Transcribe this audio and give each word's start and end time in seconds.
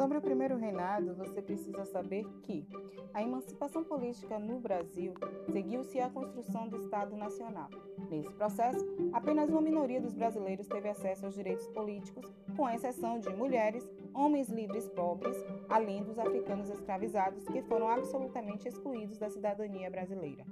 Sobre 0.00 0.16
o 0.16 0.22
primeiro 0.22 0.56
reinado, 0.56 1.14
você 1.14 1.42
precisa 1.42 1.84
saber 1.84 2.24
que 2.44 2.66
a 3.12 3.22
emancipação 3.22 3.84
política 3.84 4.38
no 4.38 4.58
Brasil 4.58 5.12
seguiu-se 5.52 6.00
a 6.00 6.08
construção 6.08 6.66
do 6.68 6.78
Estado 6.78 7.14
Nacional. 7.14 7.68
Nesse 8.08 8.32
processo, 8.32 8.82
apenas 9.12 9.50
uma 9.50 9.60
minoria 9.60 10.00
dos 10.00 10.14
brasileiros 10.14 10.66
teve 10.66 10.88
acesso 10.88 11.26
aos 11.26 11.34
direitos 11.34 11.68
políticos, 11.68 12.24
com 12.56 12.66
exceção 12.70 13.18
de 13.18 13.28
mulheres, 13.28 13.86
homens 14.14 14.48
livres 14.48 14.88
pobres, 14.88 15.36
além 15.68 16.02
dos 16.02 16.18
africanos 16.18 16.70
escravizados, 16.70 17.44
que 17.44 17.60
foram 17.60 17.86
absolutamente 17.86 18.66
excluídos 18.66 19.18
da 19.18 19.28
cidadania 19.28 19.90
brasileira. 19.90 20.46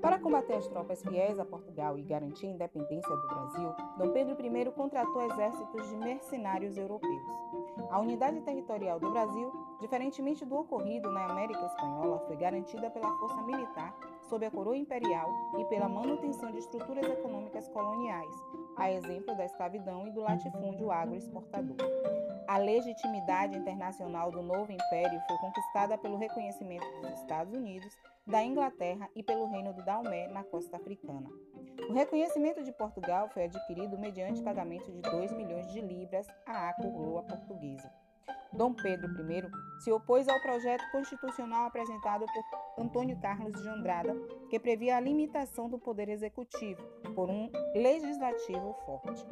Para 0.00 0.18
combater 0.18 0.54
as 0.54 0.66
tropas 0.66 1.02
fiéis 1.02 1.38
a 1.38 1.44
Portugal 1.44 1.98
e 1.98 2.02
garantir 2.02 2.46
a 2.46 2.50
independência 2.50 3.14
do 3.14 3.26
Brasil, 3.26 3.74
Dom 3.98 4.12
Pedro 4.12 4.34
I 4.40 4.70
contratou 4.70 5.30
exércitos 5.30 5.90
de 5.90 5.96
mercenários 5.96 6.78
europeus. 6.78 7.45
A 7.90 8.00
unidade 8.00 8.40
territorial 8.40 8.98
do 8.98 9.10
Brasil, 9.10 9.52
diferentemente 9.80 10.44
do 10.44 10.56
ocorrido 10.56 11.10
na 11.10 11.26
América 11.26 11.66
Espanhola, 11.66 12.18
foi 12.26 12.36
garantida 12.36 12.90
pela 12.90 13.16
força 13.18 13.40
militar 13.42 13.94
sob 14.22 14.44
a 14.44 14.50
coroa 14.50 14.76
imperial 14.76 15.30
e 15.58 15.64
pela 15.66 15.88
manutenção 15.88 16.50
de 16.50 16.58
estruturas 16.58 17.06
econômicas 17.08 17.68
coloniais, 17.68 18.34
a 18.76 18.90
exemplo 18.90 19.36
da 19.36 19.44
escravidão 19.44 20.06
e 20.06 20.10
do 20.10 20.20
latifúndio 20.20 20.90
agroexportador. 20.90 21.76
A 22.48 22.58
legitimidade 22.58 23.56
internacional 23.56 24.30
do 24.30 24.42
novo 24.42 24.72
império 24.72 25.20
foi 25.26 25.36
conquistada 25.38 25.98
pelo 25.98 26.16
reconhecimento 26.16 26.86
dos 27.00 27.12
Estados 27.20 27.52
Unidos, 27.52 27.92
da 28.26 28.42
Inglaterra 28.42 29.08
e 29.14 29.22
pelo 29.22 29.46
Reino 29.46 29.72
do 29.72 29.84
Daomé 29.84 30.28
na 30.28 30.42
costa 30.42 30.76
africana. 30.76 31.28
O 31.88 31.92
reconhecimento 31.92 32.62
de 32.62 32.72
Portugal 32.72 33.28
foi 33.28 33.44
adquirido 33.44 33.98
mediante 33.98 34.42
pagamento 34.42 34.90
de 34.90 35.00
2 35.02 35.32
milhões 35.32 35.72
de 35.72 35.80
libras 35.80 36.26
à 36.44 36.72
coroa 36.74 37.22
portuguesa. 37.22 37.90
Dom 38.52 38.72
Pedro 38.72 39.08
I 39.30 39.50
se 39.82 39.92
opôs 39.92 40.26
ao 40.28 40.40
projeto 40.40 40.82
constitucional 40.90 41.66
apresentado 41.66 42.24
por 42.26 42.82
Antônio 42.82 43.18
Carlos 43.20 43.52
de 43.60 43.68
Andrada, 43.68 44.14
que 44.48 44.58
previa 44.58 44.96
a 44.96 45.00
limitação 45.00 45.68
do 45.68 45.78
poder 45.78 46.08
executivo 46.08 46.82
por 47.14 47.28
um 47.28 47.50
legislativo 47.74 48.74
forte. 48.86 49.26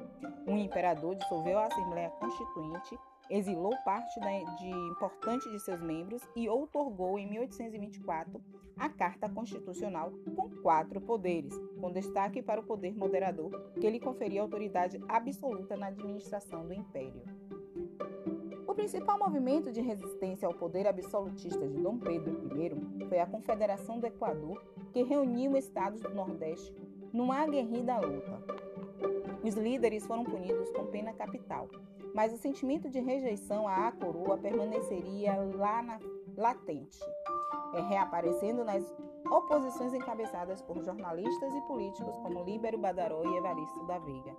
O 0.47 0.53
imperador 0.53 1.15
dissolveu 1.15 1.59
a 1.59 1.67
Assembleia 1.67 2.11
Constituinte, 2.11 2.98
exilou 3.35 3.77
parte 3.85 4.21
de 4.59 4.71
importante 4.71 5.51
de 5.51 5.59
seus 5.59 5.81
membros 5.81 6.23
e 6.37 6.49
outorgou 6.49 7.19
em 7.19 7.29
1824 7.29 8.41
a 8.77 8.89
Carta 8.89 9.29
Constitucional 9.29 10.13
com 10.37 10.49
quatro 10.63 11.01
poderes, 11.01 11.53
com 11.81 11.91
destaque 11.91 12.41
para 12.41 12.61
o 12.61 12.65
poder 12.65 12.97
moderador, 12.97 13.51
que 13.81 13.91
lhe 13.91 13.99
conferia 13.99 14.41
autoridade 14.41 15.01
absoluta 15.09 15.77
na 15.77 15.89
administração 15.89 16.65
do 16.65 16.73
império. 16.73 17.23
O 18.69 18.75
principal 18.75 19.19
movimento 19.19 19.73
de 19.73 19.81
resistência 19.81 20.47
ao 20.47 20.55
poder 20.55 20.87
absolutista 20.87 21.67
de 21.67 21.79
Dom 21.79 21.98
Pedro 21.98 22.48
I 22.57 23.09
foi 23.09 23.19
a 23.19 23.27
Confederação 23.27 23.98
do 23.98 24.07
Equador, 24.07 24.63
que 24.93 25.03
reuniu 25.03 25.57
estados 25.57 26.01
do 26.01 26.15
Nordeste 26.15 26.73
numa 27.13 27.39
aguerrida 27.39 27.98
luta. 27.98 28.43
Os 29.43 29.55
líderes 29.55 30.07
foram 30.07 30.25
punidos 30.25 30.71
com 30.71 30.87
pena 30.87 31.13
capital, 31.13 31.69
mas 32.15 32.33
o 32.33 32.39
sentimento 32.39 32.89
de 32.89 33.01
rejeição 33.01 33.67
à 33.67 33.91
coroa 33.91 34.39
permaneceria 34.39 35.34
lá 35.57 35.83
na, 35.83 35.98
latente, 36.37 37.01
é, 37.75 37.81
reaparecendo 37.83 38.65
nas 38.65 38.84
oposições 39.35 39.93
encabeçadas 39.93 40.63
por 40.63 40.81
jornalistas 40.83 41.55
e 41.55 41.61
políticos 41.63 42.17
como 42.19 42.45
Líbero 42.45 42.79
Badaró 42.79 43.23
e 43.25 43.37
Evaristo 43.37 43.85
da 43.85 43.99
Veiga. 43.99 44.37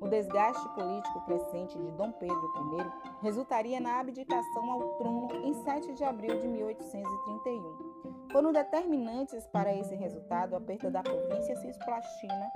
O 0.00 0.08
desgaste 0.08 0.68
político 0.74 1.20
crescente 1.24 1.76
de 1.76 1.90
Dom 1.92 2.12
Pedro 2.12 2.36
I 2.36 3.22
resultaria 3.22 3.80
na 3.80 3.98
abdicação 3.98 4.70
ao 4.70 4.96
trono 4.96 5.28
em 5.44 5.52
7 5.54 5.92
de 5.94 6.04
abril 6.04 6.38
de 6.38 6.46
1831. 6.46 8.28
Foram 8.30 8.52
determinantes 8.52 9.46
para 9.48 9.74
esse 9.74 9.94
resultado 9.96 10.54
a 10.54 10.60
perda 10.60 10.90
da 10.90 11.02
província 11.02 11.56
cisplatina, 11.56 12.52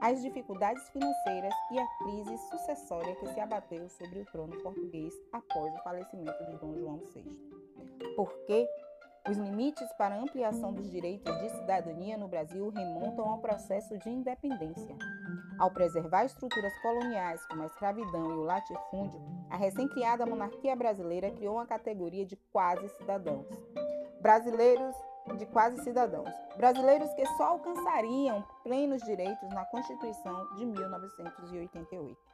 as 0.00 0.22
dificuldades 0.22 0.88
financeiras 0.90 1.54
e 1.72 1.78
a 1.78 1.86
crise 1.98 2.38
sucessória 2.50 3.16
que 3.16 3.26
se 3.28 3.40
abateu 3.40 3.88
sobre 3.88 4.20
o 4.20 4.26
trono 4.26 4.56
português 4.62 5.12
após 5.32 5.74
o 5.74 5.82
falecimento 5.82 6.44
de 6.44 6.56
Dom 6.58 6.74
João 6.74 6.98
VI. 7.12 7.24
Porque 8.14 8.68
os 9.28 9.36
limites 9.38 9.90
para 9.94 10.14
a 10.14 10.18
ampliação 10.18 10.72
dos 10.72 10.90
direitos 10.90 11.34
de 11.40 11.48
cidadania 11.50 12.18
no 12.18 12.28
Brasil 12.28 12.68
remontam 12.68 13.26
ao 13.26 13.38
processo 13.38 13.96
de 13.98 14.10
independência. 14.10 14.94
Ao 15.58 15.70
preservar 15.70 16.24
estruturas 16.24 16.72
coloniais 16.82 17.44
como 17.46 17.62
a 17.62 17.66
escravidão 17.66 18.30
e 18.30 18.34
o 18.34 18.42
latifúndio, 18.42 19.20
a 19.48 19.56
recém-criada 19.56 20.26
monarquia 20.26 20.76
brasileira 20.76 21.30
criou 21.30 21.54
uma 21.54 21.66
categoria 21.66 22.26
de 22.26 22.36
quase 22.52 22.88
cidadãos. 22.90 23.46
Brasileiros 24.20 24.94
de 25.38 25.46
quase 25.46 25.82
cidadãos. 25.82 26.28
Brasileiros 26.56 27.12
que 27.14 27.24
só 27.36 27.44
alcançariam 27.44 28.44
plenos 28.62 29.02
direitos 29.02 29.48
na 29.50 29.64
Constituição 29.64 30.54
de 30.56 30.66
1988. 30.66 32.33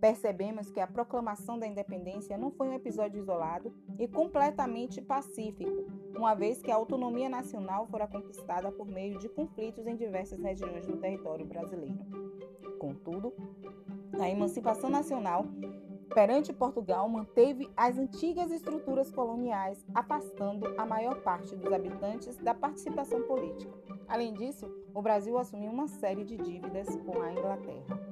Percebemos 0.00 0.70
que 0.70 0.80
a 0.80 0.86
proclamação 0.86 1.58
da 1.58 1.66
independência 1.66 2.38
não 2.38 2.50
foi 2.50 2.68
um 2.68 2.74
episódio 2.74 3.20
isolado 3.20 3.72
e 3.98 4.08
completamente 4.08 5.00
pacífico, 5.00 5.86
uma 6.16 6.34
vez 6.34 6.62
que 6.62 6.70
a 6.70 6.76
autonomia 6.76 7.28
nacional 7.28 7.86
fora 7.86 8.06
conquistada 8.06 8.70
por 8.72 8.86
meio 8.86 9.18
de 9.18 9.28
conflitos 9.28 9.86
em 9.86 9.96
diversas 9.96 10.40
regiões 10.40 10.86
do 10.86 10.96
território 10.96 11.46
brasileiro. 11.46 11.98
Contudo, 12.78 13.32
a 14.18 14.28
emancipação 14.28 14.90
nacional 14.90 15.46
perante 16.12 16.52
Portugal 16.52 17.08
manteve 17.08 17.68
as 17.76 17.98
antigas 17.98 18.50
estruturas 18.50 19.10
coloniais, 19.10 19.84
afastando 19.94 20.74
a 20.78 20.84
maior 20.84 21.22
parte 21.22 21.56
dos 21.56 21.72
habitantes 21.72 22.36
da 22.38 22.54
participação 22.54 23.22
política. 23.22 23.72
Além 24.08 24.34
disso, 24.34 24.70
o 24.94 25.00
Brasil 25.00 25.38
assumiu 25.38 25.70
uma 25.70 25.88
série 25.88 26.24
de 26.24 26.36
dívidas 26.36 26.94
com 26.96 27.22
a 27.22 27.32
Inglaterra. 27.32 28.11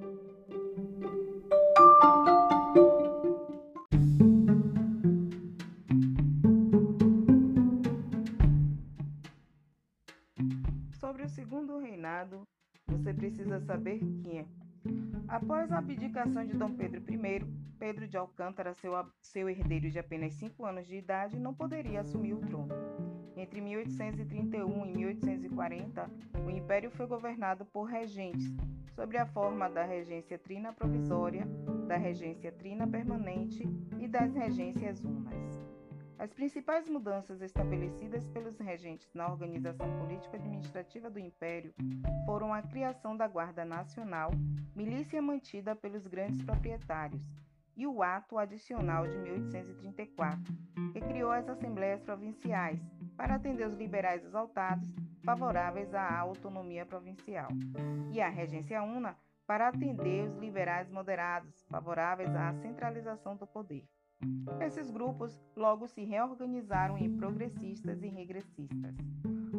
Sobre 10.93 11.25
o 11.25 11.29
segundo 11.29 11.79
reinado, 11.79 12.43
você 12.87 13.13
precisa 13.13 13.61
saber 13.61 14.01
Após 15.43 15.73
a 15.73 15.79
abdicação 15.79 16.45
de 16.45 16.53
Dom 16.53 16.75
Pedro 16.75 17.03
I, 17.09 17.47
Pedro 17.79 18.07
de 18.07 18.15
Alcântara, 18.15 18.75
seu, 18.75 18.93
seu 19.23 19.49
herdeiro 19.49 19.91
de 19.91 19.99
apenas 19.99 20.35
5 20.35 20.67
anos 20.67 20.87
de 20.87 20.97
idade, 20.97 21.39
não 21.39 21.55
poderia 21.55 22.01
assumir 22.01 22.35
o 22.35 22.41
trono. 22.41 22.75
Entre 23.35 23.59
1831 23.59 24.87
e 24.87 24.93
1840, 24.93 26.11
o 26.45 26.51
império 26.51 26.91
foi 26.91 27.07
governado 27.07 27.65
por 27.65 27.85
regentes, 27.85 28.55
sob 28.95 29.17
a 29.17 29.25
forma 29.25 29.69
da 29.71 29.83
regência 29.83 30.39
trina 30.39 30.75
provisória, 30.75 31.47
da 31.89 31.97
regência 31.97 32.53
trina 32.53 32.87
permanente 32.87 33.67
e 33.99 34.07
das 34.07 34.35
regências 34.35 35.03
unas. 35.03 35.70
As 36.21 36.35
principais 36.35 36.87
mudanças 36.87 37.41
estabelecidas 37.41 38.29
pelos 38.29 38.59
regentes 38.59 39.11
na 39.15 39.27
organização 39.27 39.91
político-administrativa 39.99 41.09
do 41.09 41.19
Império 41.19 41.73
foram 42.27 42.53
a 42.53 42.61
criação 42.61 43.17
da 43.17 43.27
Guarda 43.27 43.65
Nacional, 43.65 44.31
milícia 44.77 45.23
mantida 45.23 45.75
pelos 45.75 46.07
grandes 46.07 46.43
proprietários, 46.43 47.23
e 47.75 47.87
o 47.87 48.03
Ato 48.03 48.37
Adicional 48.37 49.09
de 49.09 49.17
1834, 49.17 50.55
que 50.93 51.01
criou 51.01 51.31
as 51.31 51.49
Assembleias 51.49 52.03
Provinciais 52.03 52.79
para 53.17 53.37
atender 53.37 53.67
os 53.67 53.79
liberais 53.79 54.23
exaltados 54.23 54.95
favoráveis 55.25 55.95
à 55.95 56.19
autonomia 56.19 56.85
provincial, 56.85 57.49
e 58.13 58.21
a 58.21 58.29
Regência 58.29 58.83
Una 58.83 59.17
para 59.47 59.69
atender 59.69 60.29
os 60.29 60.37
liberais 60.37 60.91
moderados 60.91 61.65
favoráveis 61.71 62.29
à 62.37 62.53
centralização 62.53 63.37
do 63.37 63.47
poder. 63.47 63.89
Esses 64.61 64.91
grupos 64.91 65.39
logo 65.57 65.89
se 65.89 66.05
reorganizaram 66.05 66.99
em 66.99 67.17
progressistas 67.17 68.03
e 68.03 68.09
regressistas. 68.09 68.95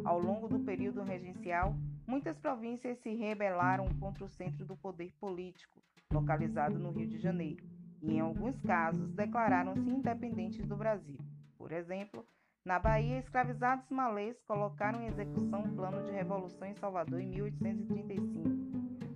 Ao 0.04 0.18
longo 0.20 0.48
do 0.48 0.60
período 0.60 1.02
regencial, 1.02 1.74
muitas 2.06 2.38
províncias 2.38 2.98
se 2.98 3.14
rebelaram 3.14 3.88
contra 3.98 4.24
o 4.24 4.28
centro 4.28 4.64
do 4.64 4.76
poder 4.76 5.12
político, 5.20 5.82
localizado 6.12 6.78
no 6.78 6.90
Rio 6.92 7.08
de 7.08 7.18
Janeiro, 7.18 7.64
e 8.00 8.12
em 8.12 8.20
alguns 8.20 8.58
casos 8.60 9.12
declararam-se 9.12 9.88
independentes 9.88 10.66
do 10.66 10.76
Brasil. 10.76 11.18
Por 11.56 11.72
exemplo, 11.72 12.24
na 12.64 12.78
Bahia, 12.78 13.18
escravizados 13.18 13.90
malês 13.90 14.40
colocaram 14.42 15.02
em 15.02 15.08
execução 15.08 15.62
um 15.62 15.74
plano 15.74 16.04
de 16.04 16.12
revolução 16.12 16.68
em 16.68 16.76
Salvador 16.76 17.20
em 17.20 17.26
1835. 17.26 18.48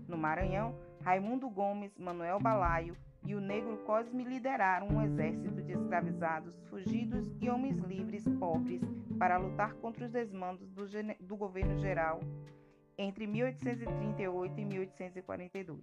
No 0.08 0.18
Maranhão, 0.18 0.76
Raimundo 1.02 1.48
Gomes, 1.48 1.96
Manuel 1.96 2.40
Balaio 2.40 2.96
e 3.26 3.34
o 3.34 3.40
negro 3.40 3.76
Cosme 3.78 4.24
lideraram 4.24 4.88
um 4.88 5.02
exército 5.02 5.60
de 5.62 5.72
escravizados, 5.72 6.58
fugidos 6.68 7.30
e 7.40 7.50
homens 7.50 7.76
livres 7.78 8.24
pobres 8.38 8.82
para 9.18 9.36
lutar 9.36 9.74
contra 9.74 10.04
os 10.04 10.12
desmandos 10.12 10.70
do, 10.70 10.84
do 11.20 11.36
governo 11.36 11.76
geral 11.78 12.20
entre 12.98 13.26
1838 13.26 14.60
e 14.60 14.64
1842. 14.64 15.80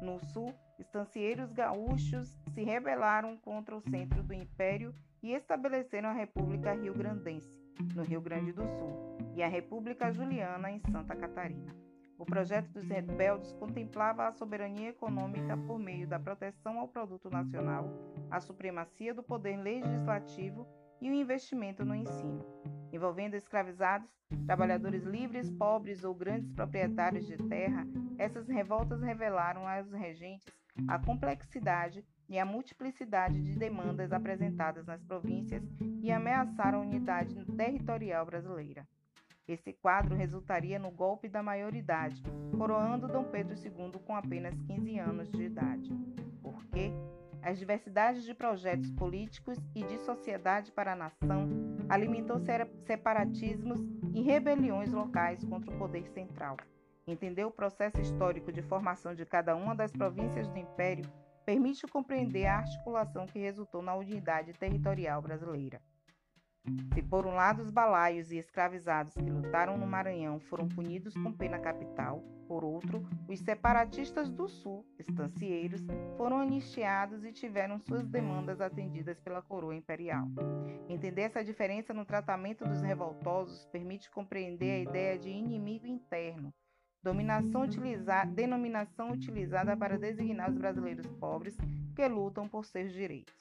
No 0.00 0.18
sul, 0.18 0.54
estancieiros 0.78 1.52
gaúchos 1.52 2.38
se 2.54 2.62
rebelaram 2.62 3.36
contra 3.36 3.76
o 3.76 3.80
centro 3.80 4.22
do 4.22 4.32
império 4.32 4.94
e 5.22 5.32
estabeleceram 5.32 6.08
a 6.08 6.12
República 6.12 6.72
Rio-Grandense, 6.72 7.60
no 7.94 8.02
Rio 8.02 8.20
Grande 8.20 8.52
do 8.52 8.66
Sul, 8.66 9.18
e 9.34 9.42
a 9.42 9.48
República 9.48 10.10
Juliana, 10.12 10.70
em 10.70 10.80
Santa 10.90 11.14
Catarina. 11.14 11.87
O 12.18 12.26
projeto 12.26 12.68
dos 12.72 12.88
rebeldes 12.88 13.52
contemplava 13.52 14.26
a 14.26 14.32
soberania 14.32 14.90
econômica 14.90 15.56
por 15.56 15.78
meio 15.78 16.06
da 16.06 16.18
proteção 16.18 16.80
ao 16.80 16.88
produto 16.88 17.30
nacional, 17.30 17.88
a 18.28 18.40
supremacia 18.40 19.14
do 19.14 19.22
poder 19.22 19.56
legislativo 19.56 20.66
e 21.00 21.08
o 21.08 21.14
investimento 21.14 21.84
no 21.84 21.94
ensino, 21.94 22.44
envolvendo 22.92 23.34
escravizados, 23.34 24.10
trabalhadores 24.46 25.04
livres, 25.04 25.48
pobres 25.48 26.02
ou 26.02 26.12
grandes 26.12 26.50
proprietários 26.50 27.24
de 27.24 27.36
terra. 27.36 27.86
Essas 28.18 28.48
revoltas 28.48 29.00
revelaram 29.00 29.68
aos 29.68 29.92
regentes 29.92 30.46
a 30.88 30.98
complexidade 30.98 32.04
e 32.28 32.36
a 32.36 32.44
multiplicidade 32.44 33.40
de 33.40 33.56
demandas 33.56 34.12
apresentadas 34.12 34.84
nas 34.86 35.02
províncias 35.04 35.62
e 36.02 36.10
ameaçaram 36.10 36.80
a 36.80 36.82
unidade 36.82 37.44
territorial 37.56 38.26
brasileira. 38.26 38.86
Esse 39.48 39.72
quadro 39.72 40.14
resultaria 40.14 40.78
no 40.78 40.90
golpe 40.90 41.26
da 41.26 41.42
maioridade, 41.42 42.22
coroando 42.54 43.08
Dom 43.08 43.24
Pedro 43.24 43.54
II 43.56 43.98
com 44.04 44.14
apenas 44.14 44.54
15 44.66 44.98
anos 44.98 45.30
de 45.30 45.44
idade. 45.44 45.90
Por 46.42 46.62
quê? 46.66 46.92
As 47.42 47.58
diversidades 47.58 48.24
de 48.24 48.34
projetos 48.34 48.90
políticos 48.90 49.56
e 49.74 49.82
de 49.84 49.96
sociedade 50.00 50.70
para 50.70 50.92
a 50.92 50.96
nação 50.96 51.48
alimentou 51.88 52.36
separatismos 52.84 53.80
e 54.12 54.20
rebeliões 54.20 54.92
locais 54.92 55.42
contra 55.42 55.74
o 55.74 55.78
poder 55.78 56.06
central. 56.08 56.58
Entender 57.06 57.46
o 57.46 57.50
processo 57.50 57.98
histórico 58.02 58.52
de 58.52 58.60
formação 58.60 59.14
de 59.14 59.24
cada 59.24 59.56
uma 59.56 59.74
das 59.74 59.90
províncias 59.90 60.46
do 60.48 60.58
Império 60.58 61.10
permite 61.46 61.86
compreender 61.86 62.44
a 62.44 62.58
articulação 62.58 63.24
que 63.24 63.38
resultou 63.38 63.80
na 63.80 63.94
unidade 63.94 64.52
territorial 64.52 65.22
brasileira. 65.22 65.80
Se 66.94 67.02
por 67.02 67.26
um 67.26 67.34
lado 67.34 67.62
os 67.62 67.70
balaios 67.70 68.30
e 68.32 68.38
escravizados 68.38 69.14
que 69.14 69.30
lutaram 69.30 69.76
no 69.76 69.86
Maranhão 69.86 70.40
foram 70.40 70.68
punidos 70.68 71.14
com 71.14 71.32
pena 71.32 71.58
capital, 71.58 72.22
por 72.48 72.64
outro, 72.64 73.06
os 73.28 73.38
separatistas 73.40 74.30
do 74.30 74.48
Sul, 74.48 74.84
estancieiros, 74.98 75.82
foram 76.16 76.38
anistiados 76.38 77.22
e 77.22 77.30
tiveram 77.30 77.78
suas 77.78 78.08
demandas 78.08 78.60
atendidas 78.60 79.20
pela 79.20 79.42
coroa 79.42 79.74
imperial. 79.74 80.26
Entender 80.88 81.22
essa 81.22 81.44
diferença 81.44 81.92
no 81.92 82.06
tratamento 82.06 82.64
dos 82.64 82.80
revoltosos 82.80 83.66
permite 83.66 84.10
compreender 84.10 84.70
a 84.70 84.90
ideia 84.90 85.18
de 85.18 85.28
inimigo 85.28 85.86
interno, 85.86 86.52
dominação 87.02 87.62
utilizada, 87.62 88.30
denominação 88.30 89.10
utilizada 89.12 89.76
para 89.76 89.98
designar 89.98 90.50
os 90.50 90.56
brasileiros 90.56 91.06
pobres 91.18 91.56
que 91.94 92.06
lutam 92.06 92.48
por 92.48 92.64
seus 92.64 92.92
direitos. 92.92 93.34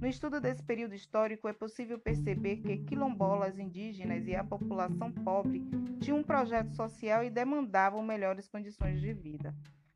No 0.00 0.06
estudo 0.06 0.40
desse 0.40 0.62
período 0.62 0.94
histórico, 0.94 1.48
é 1.48 1.52
possível 1.52 1.98
perceber 1.98 2.58
que 2.58 2.78
quilombolas 2.78 3.58
indígenas 3.58 4.26
e 4.26 4.34
a 4.34 4.44
população 4.44 5.10
pobre 5.10 5.62
tinham 6.00 6.18
um 6.18 6.22
projeto 6.22 6.72
social 6.74 7.24
e 7.24 7.30
demandavam 7.30 8.02
melhores 8.02 8.48
condições 8.48 9.00
de 9.00 9.12
vida. 9.12 9.52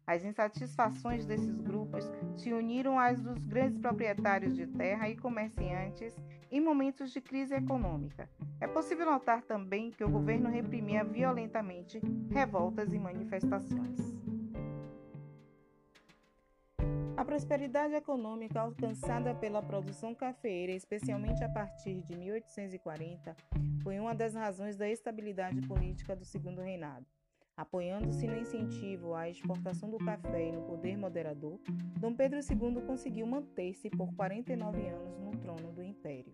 As 0.07 0.25
insatisfações 0.25 1.25
desses 1.25 1.61
grupos 1.61 2.11
se 2.37 2.53
uniram 2.53 2.99
às 2.99 3.21
dos 3.21 3.45
grandes 3.45 3.79
proprietários 3.79 4.57
de 4.57 4.67
terra 4.67 5.09
e 5.09 5.17
comerciantes 5.17 6.17
em 6.51 6.61
momentos 6.61 7.13
de 7.13 7.21
crise 7.21 7.55
econômica. 7.55 8.29
É 8.61 8.67
possível 8.67 9.07
notar 9.07 9.43
também 9.43 9.91
que 9.91 10.05
o 10.05 10.11
governo 10.11 10.51
reprimia 10.51 11.05
violentamente 11.05 12.01
revoltas 12.31 12.93
e 12.93 12.99
manifestações. 12.99 14.13
A 17.17 17.25
prosperidade 17.25 17.95
econômica 17.95 18.61
alcançada 18.61 19.33
pela 19.33 19.63
produção 19.63 20.13
cafeeira, 20.13 20.73
especialmente 20.73 21.45
a 21.45 21.49
partir 21.49 22.03
de 22.03 22.17
1840, 22.17 23.37
foi 23.83 24.01
uma 24.01 24.13
das 24.13 24.35
razões 24.35 24.77
da 24.77 24.89
estabilidade 24.89 25.61
política 25.69 26.17
do 26.17 26.25
Segundo 26.25 26.61
Reinado. 26.61 27.07
Apoiando-se 27.57 28.27
no 28.27 28.37
incentivo 28.37 29.15
à 29.15 29.29
exportação 29.29 29.91
do 29.91 29.99
café 29.99 30.49
e 30.49 30.53
no 30.53 30.63
poder 30.63 30.97
moderador, 30.97 31.61
Dom 32.01 32.15
Pedro 32.15 32.39
II 32.39 32.83
conseguiu 32.87 33.27
manter-se 33.27 33.91
por 33.91 34.13
49 34.15 34.89
anos 34.89 35.19
no 35.19 35.33
trono 35.33 35.71
do 35.73 35.83
império. 35.83 36.33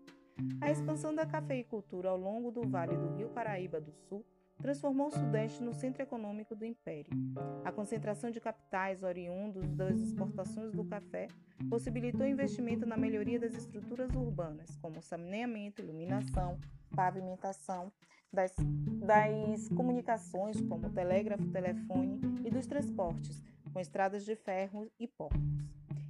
A 0.61 0.71
expansão 0.71 1.13
da 1.13 1.27
cafeicultura 1.27 2.11
ao 2.11 2.17
longo 2.17 2.53
do 2.53 2.63
Vale 2.69 2.97
do 2.97 3.17
Rio 3.17 3.29
Paraíba 3.31 3.81
do 3.81 3.93
Sul 3.93 4.25
transformou 4.59 5.09
o 5.09 5.11
Sudeste 5.11 5.63
no 5.63 5.73
centro 5.73 6.03
econômico 6.03 6.55
do 6.55 6.65
império. 6.65 7.11
A 7.65 7.73
concentração 7.73 8.31
de 8.31 8.41
capitais 8.41 9.03
oriundos 9.03 9.69
das 9.73 9.99
exportações 10.01 10.73
do 10.73 10.85
café 10.85 11.29
possibilitou 11.69 12.27
investimento 12.27 12.87
na 12.87 12.97
melhoria 12.97 13.39
das 13.39 13.55
estruturas 13.55 14.15
urbanas, 14.15 14.77
como 14.79 15.03
saneamento, 15.03 15.81
iluminação, 15.83 16.59
pavimentação, 16.95 17.93
das, 18.33 18.55
das 19.05 19.69
comunicações, 19.69 20.61
como 20.63 20.91
telégrafo, 20.91 21.47
telefone, 21.51 22.21
e 22.45 22.51
dos 22.51 22.67
transportes, 22.67 23.43
com 23.73 23.81
estradas 23.81 24.25
de 24.25 24.35
ferro 24.35 24.91
e 24.99 25.07
portos. 25.07 25.41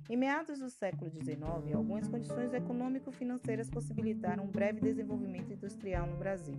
Em 0.08 0.16
meados 0.16 0.60
do 0.60 0.70
século 0.70 1.10
XIX, 1.10 1.74
algumas 1.74 2.08
condições 2.08 2.54
econômico-financeiras 2.54 3.68
possibilitaram 3.68 4.44
um 4.44 4.50
breve 4.50 4.80
desenvolvimento 4.80 5.52
industrial 5.52 6.06
no 6.06 6.16
Brasil. 6.16 6.56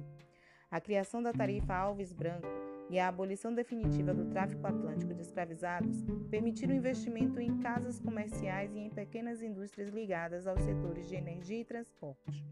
A 0.70 0.80
criação 0.80 1.24
da 1.24 1.34
tarifa 1.34 1.74
Alves 1.74 2.14
Branco 2.14 2.48
e 2.90 3.00
a 3.00 3.08
abolição 3.08 3.54
definitiva 3.54 4.14
do 4.14 4.26
tráfico 4.26 4.66
atlântico 4.66 5.14
de 5.14 5.22
escravizados 5.22 6.04
permitiram 6.30 6.74
investimento 6.74 7.40
em 7.40 7.60
casas 7.60 8.00
comerciais 8.00 8.74
e 8.74 8.80
em 8.80 8.90
pequenas 8.90 9.42
indústrias 9.42 9.90
ligadas 9.90 10.48
aos 10.48 10.62
setores 10.62 11.08
de 11.08 11.16
energia 11.16 11.60
e 11.60 11.66
transporte. 11.66 12.44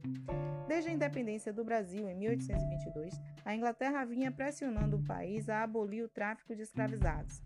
Desde 0.67 0.89
a 0.89 0.93
independência 0.93 1.53
do 1.53 1.63
Brasil 1.63 2.09
em 2.09 2.15
1822, 2.15 3.19
a 3.45 3.55
Inglaterra 3.55 4.03
vinha 4.03 4.31
pressionando 4.31 4.97
o 4.97 5.03
país 5.03 5.49
a 5.49 5.63
abolir 5.63 6.03
o 6.03 6.09
tráfico 6.09 6.55
de 6.55 6.61
escravizados, 6.61 7.41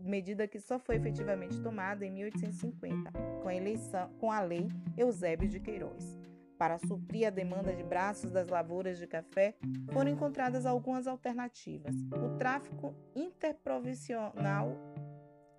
medida, 0.00 0.48
que 0.48 0.58
só 0.58 0.78
foi 0.78 0.96
efetivamente 0.96 1.60
tomada 1.60 2.06
em 2.06 2.10
1850, 2.10 3.12
com 3.42 3.48
a, 3.48 3.54
eleição, 3.54 4.10
com 4.18 4.32
a 4.32 4.40
Lei 4.40 4.66
Eusébio 4.96 5.48
de 5.48 5.60
Queiroz. 5.60 6.21
Para 6.62 6.78
suprir 6.78 7.26
a 7.26 7.30
demanda 7.30 7.74
de 7.74 7.82
braços 7.82 8.30
das 8.30 8.46
lavouras 8.46 8.96
de 8.96 9.04
café, 9.04 9.56
foram 9.92 10.12
encontradas 10.12 10.64
algumas 10.64 11.08
alternativas: 11.08 11.92
o 12.14 12.38
tráfico 12.38 12.94
interprovincial 13.16 14.32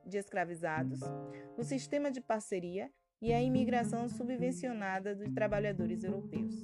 de 0.06 0.18
escravizados, 0.18 1.02
o 1.58 1.64
sistema 1.66 2.10
de 2.10 2.22
parceria 2.22 2.90
e 3.22 3.34
a 3.34 3.42
imigração 3.42 4.08
subvencionada 4.08 5.14
de 5.14 5.30
trabalhadores 5.32 6.06
europeus. 6.06 6.62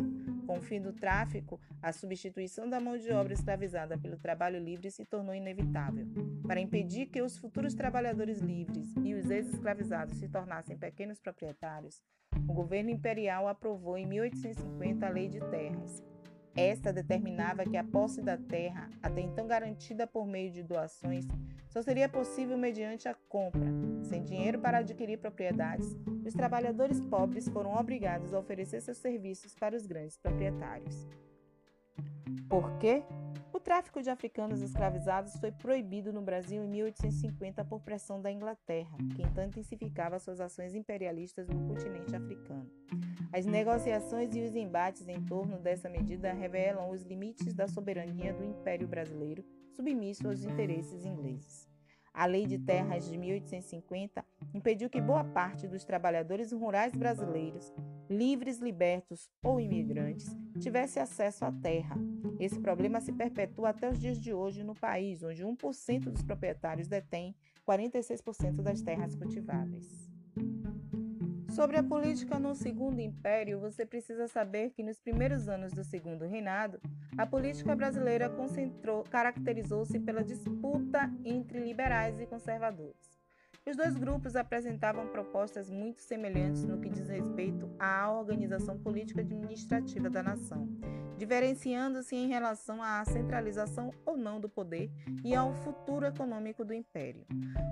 Com 0.50 0.58
o 0.58 0.62
fim 0.62 0.82
do 0.82 0.92
tráfico, 0.92 1.62
a 1.80 1.94
substituição 1.94 2.68
da 2.68 2.80
mão 2.80 2.98
de 2.98 3.12
obra 3.12 3.34
escravizada 3.34 4.00
pelo 4.00 4.18
trabalho 4.18 4.58
livre 4.58 4.90
se 4.90 5.06
tornou 5.06 5.36
inevitável. 5.36 6.08
Para 6.48 6.60
impedir 6.60 7.06
que 7.06 7.22
os 7.22 7.38
futuros 7.38 7.76
trabalhadores 7.76 8.40
livres 8.40 8.92
e 9.04 9.14
os 9.14 9.30
ex-escravizados 9.30 10.18
se 10.18 10.28
tornassem 10.28 10.76
pequenos 10.76 11.20
proprietários, 11.20 12.02
o 12.48 12.52
governo 12.52 12.90
imperial 12.90 13.48
aprovou 13.48 13.96
em 13.96 14.08
1850 14.08 15.06
a 15.06 15.10
Lei 15.12 15.30
de 15.30 15.40
Terras. 15.52 16.04
Esta 16.56 16.92
determinava 16.92 17.64
que 17.64 17.78
a 17.78 17.84
posse 17.84 18.22
da 18.22 18.38
terra, 18.38 18.90
até 19.02 19.22
então 19.22 19.48
garantida 19.48 20.06
por 20.06 20.26
meio 20.26 20.52
de 20.52 20.64
doações, 20.64 21.26
só 21.70 21.82
seria 21.82 22.10
possível 22.10 22.58
mediante 22.58 23.08
a 23.08 23.14
compra. 23.14 23.68
Sem 24.04 24.24
dinheiro 24.24 24.60
para 24.60 24.80
adquirir 24.80 25.20
propriedades, 25.20 25.96
os 26.26 26.34
trabalhadores 26.34 27.00
pobres 27.00 27.48
foram 27.48 27.76
obrigados 27.76 28.34
a 28.34 28.40
oferecer 28.40 28.82
seus 28.82 28.98
serviços 28.98 29.56
para 29.56 29.76
os 29.76 29.86
grandes 29.86 30.18
proprietários. 30.18 31.08
Por 32.50 32.78
quê? 32.80 33.04
O 33.60 33.62
tráfico 33.62 34.02
de 34.02 34.10
africanos 34.10 34.62
escravizados 34.62 35.36
foi 35.36 35.52
proibido 35.52 36.14
no 36.14 36.22
Brasil 36.22 36.64
em 36.64 36.68
1850 36.70 37.66
por 37.66 37.82
pressão 37.82 38.22
da 38.22 38.32
Inglaterra, 38.32 38.98
que 39.14 39.22
então 39.22 39.44
intensificava 39.44 40.18
suas 40.18 40.40
ações 40.40 40.74
imperialistas 40.74 41.46
no 41.50 41.68
continente 41.68 42.16
africano. 42.16 42.72
As 43.34 43.46
negociações 43.46 44.34
e 44.34 44.40
os 44.40 44.56
embates 44.56 45.06
em 45.10 45.22
torno 45.26 45.60
dessa 45.60 45.90
medida 45.90 46.32
revelam 46.32 46.90
os 46.90 47.04
limites 47.04 47.54
da 47.54 47.68
soberania 47.68 48.34
do 48.34 48.46
Império 48.46 48.88
Brasileiro, 48.88 49.44
submisso 49.74 50.30
aos 50.30 50.46
interesses 50.46 51.06
ingleses. 51.06 51.69
A 52.14 52.26
Lei 52.26 52.46
de 52.46 52.58
Terras 52.58 53.10
de 53.10 53.18
1850 53.18 54.26
impediu 54.54 54.90
que 54.90 55.02
boa 55.02 55.24
parte 55.24 55.68
dos 55.68 55.84
trabalhadores 55.84 56.52
rurais 56.52 56.94
brasileiros, 56.94 57.74
livres, 58.10 58.60
libertos 58.60 59.30
ou 59.44 59.60
imigrantes, 59.60 60.36
tivesse 60.60 61.00
acesso 61.00 61.46
à 61.46 61.52
terra. 61.52 61.96
Esse 62.40 62.60
problema 62.60 63.00
se 63.00 63.12
perpetua 63.12 63.70
até 63.70 63.90
os 63.90 64.00
dias 64.00 64.20
de 64.20 64.34
hoje 64.34 64.64
no 64.64 64.74
país, 64.74 65.24
onde 65.24 65.44
1% 65.44 66.10
dos 66.10 66.24
proprietários 66.24 66.88
detém 66.88 67.36
46% 67.68 68.62
das 68.62 68.82
terras 68.82 69.16
cultiváveis. 69.16 70.09
Sobre 71.60 71.76
a 71.76 71.84
política 71.84 72.40
no 72.40 72.56
Segundo 72.56 73.02
Império, 73.02 73.60
você 73.60 73.86
precisa 73.86 74.30
saber 74.30 74.70
que 74.70 74.82
nos 74.82 74.98
primeiros 74.98 75.50
anos 75.50 75.74
do 75.74 75.84
Segundo 75.84 76.24
Reinado, 76.24 76.80
a 77.18 77.26
política 77.26 77.76
brasileira 77.76 78.32
caracterizou-se 79.10 80.00
pela 80.00 80.24
disputa 80.24 81.12
entre 81.26 81.60
liberais 81.60 82.18
e 82.18 82.26
conservadores. 82.26 83.20
Os 83.68 83.76
dois 83.76 83.98
grupos 83.98 84.38
apresentavam 84.38 85.08
propostas 85.08 85.70
muito 85.70 86.02
semelhantes 86.02 86.64
no 86.64 86.80
que 86.80 86.90
diz 86.90 87.10
respeito 87.10 87.70
à 87.78 88.10
organização 88.10 88.80
política 88.80 89.20
administrativa 89.20 90.10
da 90.10 90.24
nação, 90.24 90.66
diferenciando-se 91.20 92.16
em 92.16 92.30
relação 92.30 92.82
à 92.82 93.04
centralização 93.04 93.92
ou 94.06 94.16
não 94.16 94.40
do 94.40 94.48
poder 94.48 94.90
e 95.24 95.36
ao 95.36 95.54
futuro 95.54 96.06
econômico 96.06 96.64
do 96.64 96.74
império. 96.74 97.26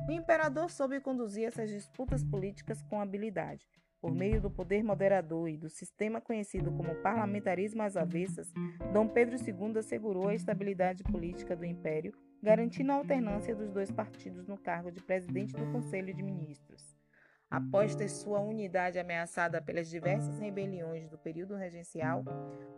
O 0.08 0.12
imperador 0.12 0.70
soube 0.70 1.00
conduzir 1.00 1.46
essas 1.46 1.70
disputas 1.70 2.26
políticas 2.26 2.82
com 2.84 3.00
habilidade. 3.00 3.66
Por 4.02 4.14
meio 4.14 4.42
do 4.42 4.52
poder 4.52 4.84
moderador 4.84 5.50
e 5.50 5.58
do 5.58 5.70
sistema 5.70 6.20
conhecido 6.20 6.72
como 6.74 7.02
parlamentarismo 7.02 7.82
às 7.82 7.96
avessas, 7.96 8.52
Dom 8.94 9.08
Pedro 9.08 9.38
II 9.38 9.80
assegurou 9.80 10.28
a 10.28 10.36
estabilidade 10.36 11.02
política 11.04 11.56
do 11.56 11.66
império 11.66 12.14
garantindo 12.44 12.92
a 12.92 12.96
alternância 12.96 13.56
dos 13.56 13.72
dois 13.72 13.90
partidos 13.90 14.46
no 14.46 14.58
cargo 14.58 14.92
de 14.92 15.02
presidente 15.02 15.56
do 15.56 15.72
Conselho 15.72 16.14
de 16.14 16.22
Ministros. 16.22 16.97
Após 17.50 17.96
ter 17.96 18.10
sua 18.10 18.42
unidade 18.42 19.00
ameaçada 19.00 19.62
pelas 19.62 19.90
diversas 19.90 20.38
rebeliões 20.38 21.08
do 21.10 21.18
período 21.18 21.56
regencial, 21.56 22.26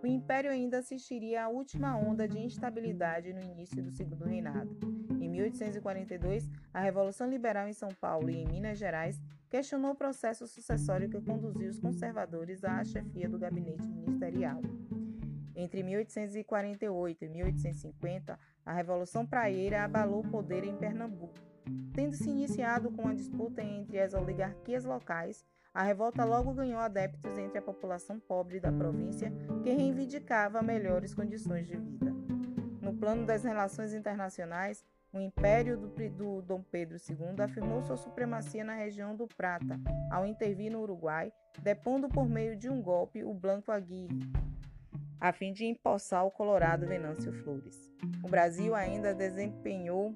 o 0.01 0.05
império 0.05 0.51
ainda 0.51 0.77
assistiria 0.77 1.45
à 1.45 1.47
última 1.47 1.97
onda 1.97 2.27
de 2.27 2.37
instabilidade 2.37 3.33
no 3.33 3.41
início 3.41 3.81
do 3.81 3.89
segundo 3.89 4.25
reinado. 4.25 4.77
Em 5.19 5.27
1842, 5.27 6.47
a 6.71 6.81
Revolução 6.81 7.27
Liberal 7.27 7.67
em 7.67 7.73
São 7.73 7.89
Paulo 7.89 8.29
e 8.29 8.37
em 8.37 8.47
Minas 8.47 8.77
Gerais 8.77 9.19
questionou 9.49 9.91
o 9.91 9.95
processo 9.95 10.45
sucessório 10.45 11.09
que 11.09 11.19
conduziu 11.19 11.69
os 11.69 11.79
conservadores 11.79 12.63
à 12.63 12.83
chefia 12.83 13.27
do 13.27 13.39
gabinete 13.39 13.87
ministerial. 13.87 14.61
Entre 15.55 15.81
1848 15.81 17.25
e 17.25 17.27
1850, 17.27 18.39
a 18.63 18.73
Revolução 18.73 19.25
Praieira 19.25 19.83
abalou 19.83 20.21
o 20.21 20.29
poder 20.29 20.63
em 20.63 20.77
Pernambuco. 20.77 21.33
Tendo 21.93 22.15
se 22.15 22.29
iniciado 22.29 22.91
com 22.91 23.07
a 23.07 23.13
disputa 23.13 23.61
entre 23.61 23.99
as 23.99 24.13
oligarquias 24.13 24.85
locais, 24.85 25.45
a 25.73 25.83
revolta 25.83 26.25
logo 26.25 26.53
ganhou 26.53 26.79
adeptos 26.79 27.37
entre 27.37 27.59
a 27.59 27.61
população 27.61 28.19
pobre 28.19 28.59
da 28.59 28.71
província 28.71 29.31
que 29.63 29.69
reivindicava 29.69 30.61
melhores 30.61 31.13
condições 31.13 31.67
de 31.67 31.77
vida. 31.77 32.13
No 32.81 32.93
plano 32.93 33.25
das 33.25 33.43
relações 33.43 33.93
internacionais, 33.93 34.83
o 35.11 35.19
império 35.19 35.77
do, 35.77 35.87
do 36.09 36.41
Dom 36.41 36.61
Pedro 36.61 36.97
II 36.97 37.43
afirmou 37.43 37.81
sua 37.81 37.97
supremacia 37.97 38.63
na 38.63 38.75
região 38.75 39.15
do 39.15 39.27
Prata, 39.27 39.79
ao 40.11 40.25
intervir 40.25 40.71
no 40.71 40.81
Uruguai, 40.81 41.31
depondo 41.61 42.07
por 42.07 42.27
meio 42.27 42.55
de 42.55 42.69
um 42.69 42.81
golpe 42.81 43.23
o 43.23 43.33
Blanco 43.33 43.71
Aguirre, 43.71 44.19
a 45.19 45.33
fim 45.33 45.51
de 45.51 45.65
empossar 45.65 46.25
o 46.25 46.31
colorado 46.31 46.87
Venâncio 46.87 47.33
Flores. 47.43 47.91
O 48.23 48.29
Brasil 48.29 48.73
ainda 48.75 49.13
desempenhou 49.13 50.15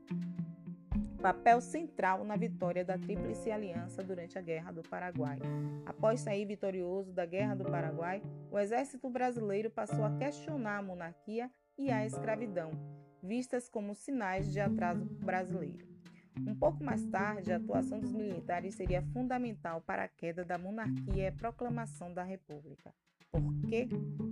papel 1.24 1.62
central 1.62 2.26
na 2.26 2.36
vitória 2.36 2.84
da 2.84 2.98
Tríplice 2.98 3.50
Aliança 3.50 4.04
durante 4.04 4.38
a 4.38 4.42
Guerra 4.42 4.74
do 4.74 4.84
Paraguai. 4.84 5.40
Após 5.86 6.20
sair 6.20 6.44
vitorioso 6.44 7.14
da 7.14 7.26
Guerra 7.26 7.56
do 7.56 7.64
Paraguai, 7.64 8.22
o 8.52 8.60
exército 8.60 9.10
brasileiro 9.10 9.70
passou 9.70 10.04
a 10.04 10.12
questionar 10.18 10.80
a 10.80 10.82
monarquia 10.82 11.50
e 11.78 11.90
a 11.90 12.06
escravidão, 12.06 12.72
vistas 13.24 13.70
como 13.70 13.96
sinais 13.96 14.52
de 14.52 14.60
atraso 14.60 15.06
brasileiro. 15.06 15.88
Um 16.46 16.56
pouco 16.56 16.84
mais 16.84 17.06
tarde, 17.06 17.54
a 17.54 17.56
atuação 17.56 18.02
dos 18.02 18.12
militares 18.12 18.76
seria 18.76 19.02
fundamental 19.02 19.80
para 19.80 20.04
a 20.04 20.10
queda 20.10 20.44
da 20.44 20.58
monarquia 20.58 21.24
e 21.24 21.28
a 21.28 21.32
proclamação 21.32 22.14
da 22.14 22.24
República. 22.24 22.94
Por 23.32 23.62
quê? 23.70 23.88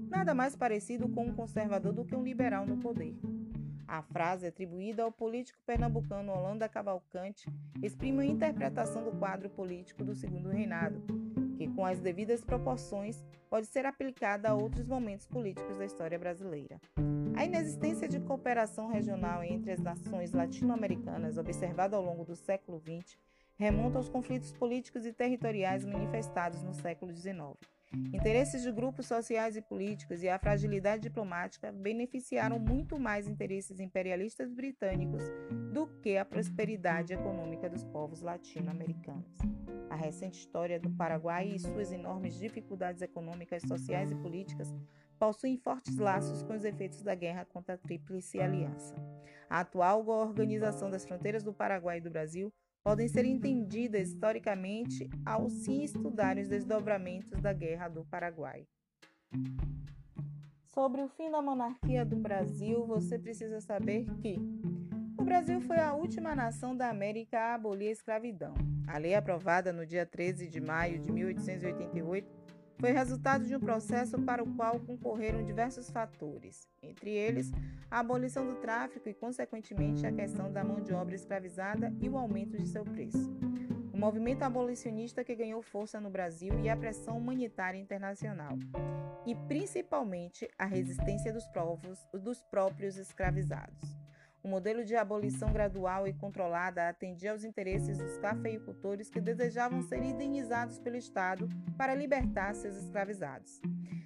Nada 0.10 0.33
mais 0.33 0.57
parecido 0.57 1.07
com 1.07 1.24
um 1.24 1.33
conservador 1.33 1.93
do 1.93 2.03
que 2.03 2.17
um 2.17 2.24
liberal 2.24 2.65
no 2.65 2.75
poder. 2.75 3.15
A 3.91 4.01
frase, 4.01 4.48
atribuída 4.48 5.03
ao 5.03 5.12
político 5.12 5.60
pernambucano 5.65 6.31
Holanda 6.31 6.69
Cavalcante, 6.69 7.45
exprime 7.83 8.19
uma 8.19 8.25
interpretação 8.25 9.03
do 9.03 9.12
quadro 9.12 9.50
político 9.50 10.01
do 10.01 10.15
segundo 10.15 10.48
reinado, 10.48 11.03
que, 11.57 11.67
com 11.67 11.86
as 11.86 12.00
devidas 12.00 12.41
proporções, 12.41 13.21
pode 13.50 13.65
ser 13.65 13.86
aplicada 13.86 14.50
a 14.50 14.53
outros 14.53 14.88
momentos 14.88 15.27
políticos 15.27 15.77
da 15.77 15.83
história 15.83 16.17
brasileira. 16.17 16.79
A 17.36 17.43
inexistência 17.43 18.07
de 18.07 18.21
cooperação 18.21 18.88
regional 18.88 19.43
entre 19.43 19.74
as 19.74 19.81
nações 19.81 20.31
latino-americanas, 20.31 21.38
observada 21.38 21.98
ao 21.98 22.01
longo 22.01 22.24
do 22.24 22.38
século 22.38 22.79
XX, 22.79 23.17
remonta 23.57 23.98
aos 23.98 24.07
conflitos 24.07 24.53
políticos 24.53 25.05
e 25.05 25.12
territoriais 25.12 25.83
manifestados 25.83 26.63
no 26.63 26.74
século 26.74 27.13
XIX. 27.13 27.57
Interesses 27.93 28.62
de 28.62 28.71
grupos 28.71 29.05
sociais 29.05 29.57
e 29.57 29.62
políticos 29.62 30.24
e 30.24 30.29
a 30.29 30.39
fragilidade 30.39 31.03
diplomática 31.03 31.74
beneficiaram 31.74 32.57
muito 32.57 32.98
mais 32.98 33.27
interesses 33.27 33.81
imperialistas 33.81 34.53
britânicos 34.53 35.24
do 35.74 35.88
que 36.01 36.15
a 36.15 36.24
prosperidade 36.24 37.13
econômica 37.13 37.69
dos 37.69 37.83
povos 37.83 38.21
latino-americanos. 38.21 39.38
A 39.89 39.95
recente 39.95 40.39
história 40.39 40.79
do 40.79 40.89
Paraguai 40.91 41.50
e 41.50 41.60
suas 41.60 41.91
enormes 41.91 42.36
dificuldades 42.36 43.01
econômicas, 43.01 43.63
sociais 43.63 44.10
e 44.10 44.15
políticas 44.15 44.74
possuem 45.19 45.57
fortes 45.57 45.98
laços 45.98 46.43
com 46.43 46.53
os 46.53 46.63
efeitos 46.63 47.01
da 47.01 47.13
guerra 47.13 47.43
contra 47.43 47.75
a 47.75 47.77
Tríplice 47.77 48.39
Aliança. 48.39 48.95
A 49.50 49.60
atual 49.60 50.07
organização 50.07 50.89
das 50.89 51.05
fronteiras 51.05 51.43
do 51.43 51.53
Paraguai 51.53 51.98
e 51.98 52.01
do 52.01 52.10
Brasil 52.10 52.53
podem 52.83 53.07
ser 53.07 53.25
entendidas 53.25 54.09
historicamente 54.09 55.09
ao 55.25 55.50
se 55.50 55.83
estudar 55.83 56.38
os 56.38 56.47
desdobramentos 56.47 57.39
da 57.39 57.53
Guerra 57.53 57.88
do 57.88 58.03
Paraguai. 58.05 58.67
Sobre 60.73 61.01
o 61.01 61.09
fim 61.09 61.29
da 61.29 61.41
monarquia 61.41 62.05
do 62.05 62.15
Brasil, 62.15 62.85
você 62.85 63.19
precisa 63.19 63.61
saber 63.61 64.05
que 64.21 64.38
o 65.17 65.23
Brasil 65.23 65.61
foi 65.61 65.77
a 65.77 65.93
última 65.93 66.35
nação 66.35 66.75
da 66.75 66.89
América 66.89 67.38
a 67.39 67.55
abolir 67.55 67.89
a 67.89 67.91
escravidão. 67.91 68.53
A 68.88 68.97
lei 68.97 69.13
aprovada 69.13 69.71
no 69.71 69.85
dia 69.85 70.05
13 70.05 70.47
de 70.47 70.59
maio 70.59 71.00
de 71.00 71.11
1888 71.11 72.40
foi 72.81 72.91
resultado 72.91 73.45
de 73.45 73.55
um 73.55 73.59
processo 73.59 74.19
para 74.23 74.43
o 74.43 74.55
qual 74.55 74.79
concorreram 74.79 75.43
diversos 75.43 75.91
fatores, 75.91 76.67
entre 76.81 77.11
eles 77.11 77.51
a 77.91 78.00
abolição 78.00 78.43
do 78.43 78.55
tráfico 78.55 79.07
e, 79.07 79.13
consequentemente, 79.13 80.07
a 80.07 80.11
questão 80.11 80.51
da 80.51 80.63
mão 80.63 80.81
de 80.81 80.91
obra 80.91 81.13
escravizada 81.13 81.93
e 82.01 82.09
o 82.09 82.17
aumento 82.17 82.57
de 82.57 82.67
seu 82.67 82.83
preço. 82.83 83.31
O 83.93 83.97
movimento 83.97 84.41
abolicionista 84.41 85.23
que 85.23 85.35
ganhou 85.35 85.61
força 85.61 86.01
no 86.01 86.09
Brasil 86.09 86.59
e 86.61 86.69
a 86.69 86.75
pressão 86.75 87.19
humanitária 87.19 87.77
internacional, 87.77 88.57
e 89.27 89.35
principalmente 89.35 90.50
a 90.57 90.65
resistência 90.65 91.31
dos, 91.31 91.45
dos 92.19 92.41
próprios 92.41 92.97
escravizados. 92.97 94.00
O 94.43 94.48
modelo 94.48 94.83
de 94.83 94.95
abolição 94.95 95.53
gradual 95.53 96.07
e 96.07 96.13
controlada 96.13 96.89
atendia 96.89 97.31
aos 97.31 97.43
interesses 97.43 98.00
dos 98.00 98.17
cafeicultores 98.17 99.07
que 99.07 99.21
desejavam 99.21 99.83
ser 99.83 100.01
indenizados 100.01 100.79
pelo 100.79 100.95
Estado 100.95 101.48
para 101.77 101.93
libertar 101.93 102.55
seus 102.55 102.75
escravizados. 102.75 103.62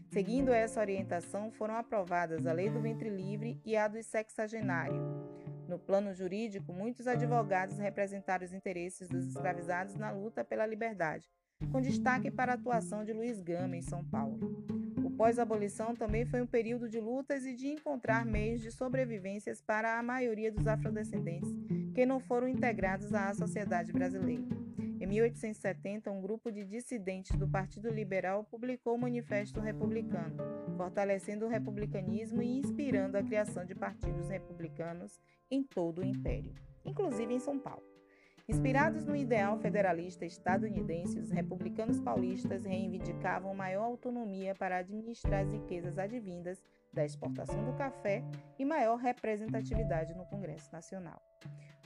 Seguindo 0.10 0.51
essa 0.51 0.82
orientação, 0.82 1.51
foram 1.51 1.75
aprovadas 1.75 2.46
a 2.46 2.51
Lei 2.51 2.70
do 2.70 2.82
Ventre 2.82 3.10
Livre 3.10 3.62
e 3.63 3.77
a 3.77 3.88
do 3.88 4.01
Sexagenário. 4.04 5.01
No 5.70 5.80
plano 5.80 6.13
jurídico, 6.13 6.74
muitos 6.74 7.08
advogados 7.08 7.77
representaram 7.77 8.46
os 8.46 8.54
interesses 8.54 9.08
dos 9.08 9.27
escravizados 9.27 9.96
na 9.96 10.12
luta 10.12 10.44
pela 10.44 10.65
liberdade, 10.65 11.30
com 11.72 11.82
destaque 11.82 12.30
para 12.30 12.51
a 12.51 12.56
atuação 12.56 13.06
de 13.06 13.13
Luiz 13.13 13.42
Gama 13.42 13.77
em 13.77 13.82
São 13.82 14.04
Paulo 14.04 14.75
pós-abolição 15.15 15.95
também 15.95 16.25
foi 16.25 16.41
um 16.41 16.48
período 16.48 16.89
de 16.89 17.00
lutas 17.00 17.45
e 17.45 17.55
de 17.55 17.67
encontrar 17.67 18.25
meios 18.25 18.62
de 18.62 18.72
sobrevivências 18.72 19.62
para 19.62 19.98
a 19.98 20.03
maioria 20.03 20.51
dos 20.51 20.67
afrodescendentes 20.67 21.50
que 21.93 22.05
não 22.05 22.19
foram 22.19 22.48
integrados 22.48 23.13
à 23.13 23.34
sociedade 23.34 23.93
brasileira. 23.93 24.43
Em 25.00 25.07
1870, 25.07 26.12
um 26.12 26.22
grupo 26.22 26.51
de 26.51 26.65
dissidentes 26.65 27.38
do 27.38 27.48
Partido 27.48 27.89
Liberal 27.89 28.43
publicou 28.43 28.95
o 28.95 29.00
Manifesto 29.00 29.60
Republicano, 29.60 30.36
fortalecendo 30.75 31.45
o 31.45 31.50
republicanismo 31.50 32.41
e 32.41 32.60
inspirando 32.60 33.17
a 33.17 33.24
criação 33.24 33.65
de 33.65 33.75
partidos 33.75 34.29
republicanos 34.29 35.19
em 35.50 35.63
todo 35.63 36.00
o 36.00 36.05
império, 36.05 36.53
inclusive 36.84 37.34
em 37.34 37.39
São 37.39 37.60
Paulo. 37.60 37.95
Inspirados 38.48 39.06
no 39.06 39.16
ideal 39.16 39.58
federalista 39.58 40.24
estadunidense, 40.24 41.20
os 41.20 41.32
republicanos 41.32 42.00
paulistas 42.00 42.64
reivindicavam 42.64 43.56
maior 43.56 43.86
autonomia 43.86 44.54
para 44.54 44.78
administrar 44.78 45.42
as 45.42 45.52
riquezas 45.52 45.98
advindas 45.98 46.64
da 46.94 47.04
exportação 47.04 47.66
do 47.66 47.74
café 47.74 48.24
e 48.60 48.64
maior 48.64 48.98
representatividade 48.98 50.14
no 50.14 50.25
Congresso 50.28 50.72
Nacional. 50.72 51.20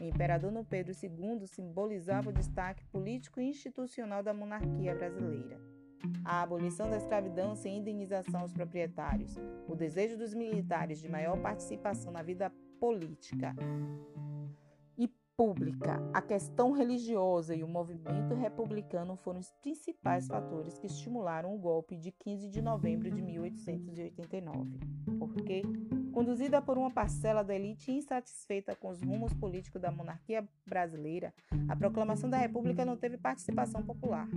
O 0.02 0.04
imperador 0.04 0.52
Pedro 0.66 0.94
II 0.94 1.48
simbolizava 1.48 2.30
o 2.30 2.34
destaque 2.34 2.84
político 2.88 3.40
e 3.40 3.48
institucional 3.48 4.22
da 4.22 4.34
monarquia 4.34 4.94
brasileira. 4.94 5.58
A 6.26 6.42
abolição 6.42 6.90
da 6.90 6.98
escravidão 6.98 7.56
sem 7.56 7.78
indenização 7.78 8.42
aos 8.42 8.52
proprietários, 8.52 9.38
o 9.66 9.76
desejo 9.76 10.18
dos 10.18 10.34
militares 10.34 11.00
de 11.02 11.08
maior 11.08 11.38
participação 11.42 12.12
na 12.12 12.22
vida 12.22 12.52
política 12.80 13.56
República, 15.40 16.02
a 16.14 16.22
questão 16.22 16.74
religiosa 16.74 17.56
e 17.56 17.64
o 17.64 17.68
movimento 17.68 18.36
republicano 18.36 19.16
foram 19.16 19.40
os 19.40 19.50
principais 19.62 20.28
fatores 20.28 20.78
que 20.78 20.88
estimularam 20.88 21.56
o 21.56 21.58
golpe 21.58 21.96
de 21.96 22.12
15 22.12 22.50
de 22.50 22.62
novembro 22.62 23.10
de 23.10 23.22
1889. 23.22 24.70
Porque, 25.18 25.62
conduzida 26.12 26.62
por 26.62 26.78
uma 26.78 26.92
parcela 26.92 27.42
da 27.42 27.56
elite 27.56 27.90
insatisfeita 27.90 28.76
com 28.76 28.90
os 28.90 29.02
rumos 29.02 29.34
políticos 29.34 29.82
da 29.82 29.90
monarquia 29.90 30.46
brasileira, 30.68 31.34
a 31.70 31.76
proclamação 31.76 32.30
da 32.30 32.38
República 32.38 32.84
não 32.84 32.98
teve 32.98 33.18
participação 33.18 33.82
popular. 33.82 34.28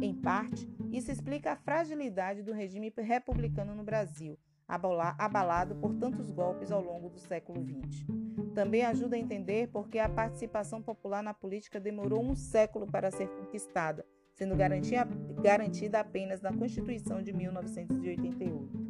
Em 0.00 0.14
parte, 0.14 0.70
isso 0.92 1.10
explica 1.10 1.54
a 1.54 1.56
fragilidade 1.56 2.44
do 2.44 2.52
regime 2.52 2.92
republicano 2.96 3.74
no 3.74 3.82
Brasil, 3.82 4.38
abalado 4.68 5.76
por 5.76 5.94
tantos 5.94 6.30
golpes 6.30 6.72
ao 6.72 6.82
longo 6.82 7.08
do 7.08 7.18
século 7.18 7.64
XX. 7.64 8.06
Também 8.54 8.84
ajuda 8.84 9.16
a 9.16 9.18
entender 9.18 9.68
por 9.68 9.88
que 9.88 9.98
a 9.98 10.08
participação 10.08 10.82
popular 10.82 11.22
na 11.22 11.34
política 11.34 11.78
demorou 11.78 12.22
um 12.22 12.34
século 12.34 12.86
para 12.86 13.10
ser 13.10 13.28
conquistada, 13.28 14.04
sendo 14.34 14.56
garantida 14.56 16.00
apenas 16.00 16.40
na 16.40 16.52
Constituição 16.52 17.22
de 17.22 17.32
1988. 17.32 18.86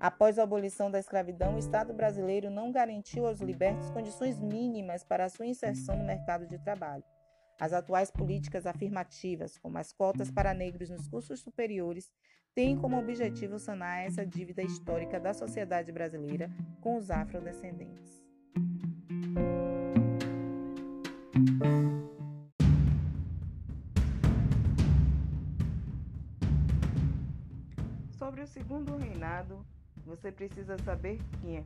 Após 0.00 0.36
a 0.38 0.42
abolição 0.42 0.90
da 0.90 0.98
escravidão, 0.98 1.54
o 1.54 1.58
Estado 1.58 1.94
brasileiro 1.94 2.50
não 2.50 2.72
garantiu 2.72 3.24
aos 3.24 3.40
libertos 3.40 3.88
condições 3.90 4.40
mínimas 4.40 5.04
para 5.04 5.26
a 5.26 5.28
sua 5.28 5.46
inserção 5.46 5.96
no 5.96 6.04
mercado 6.04 6.44
de 6.44 6.58
trabalho. 6.58 7.04
As 7.60 7.72
atuais 7.72 8.10
políticas 8.10 8.66
afirmativas, 8.66 9.56
como 9.58 9.78
as 9.78 9.92
cotas 9.92 10.28
para 10.28 10.52
negros 10.52 10.90
nos 10.90 11.06
cursos 11.06 11.38
superiores, 11.38 12.10
têm 12.54 12.76
como 12.76 12.98
objetivo 12.98 13.58
sanar 13.58 14.04
essa 14.04 14.26
dívida 14.26 14.62
histórica 14.62 15.18
da 15.18 15.32
sociedade 15.32 15.90
brasileira 15.90 16.50
com 16.80 16.96
os 16.96 17.10
afrodescendentes. 17.10 18.22
Sobre 28.18 28.42
o 28.42 28.46
segundo 28.46 28.96
reinado, 28.96 29.64
você 30.04 30.30
precisa 30.30 30.76
saber 30.78 31.18
quem 31.40 31.58
é. 31.58 31.64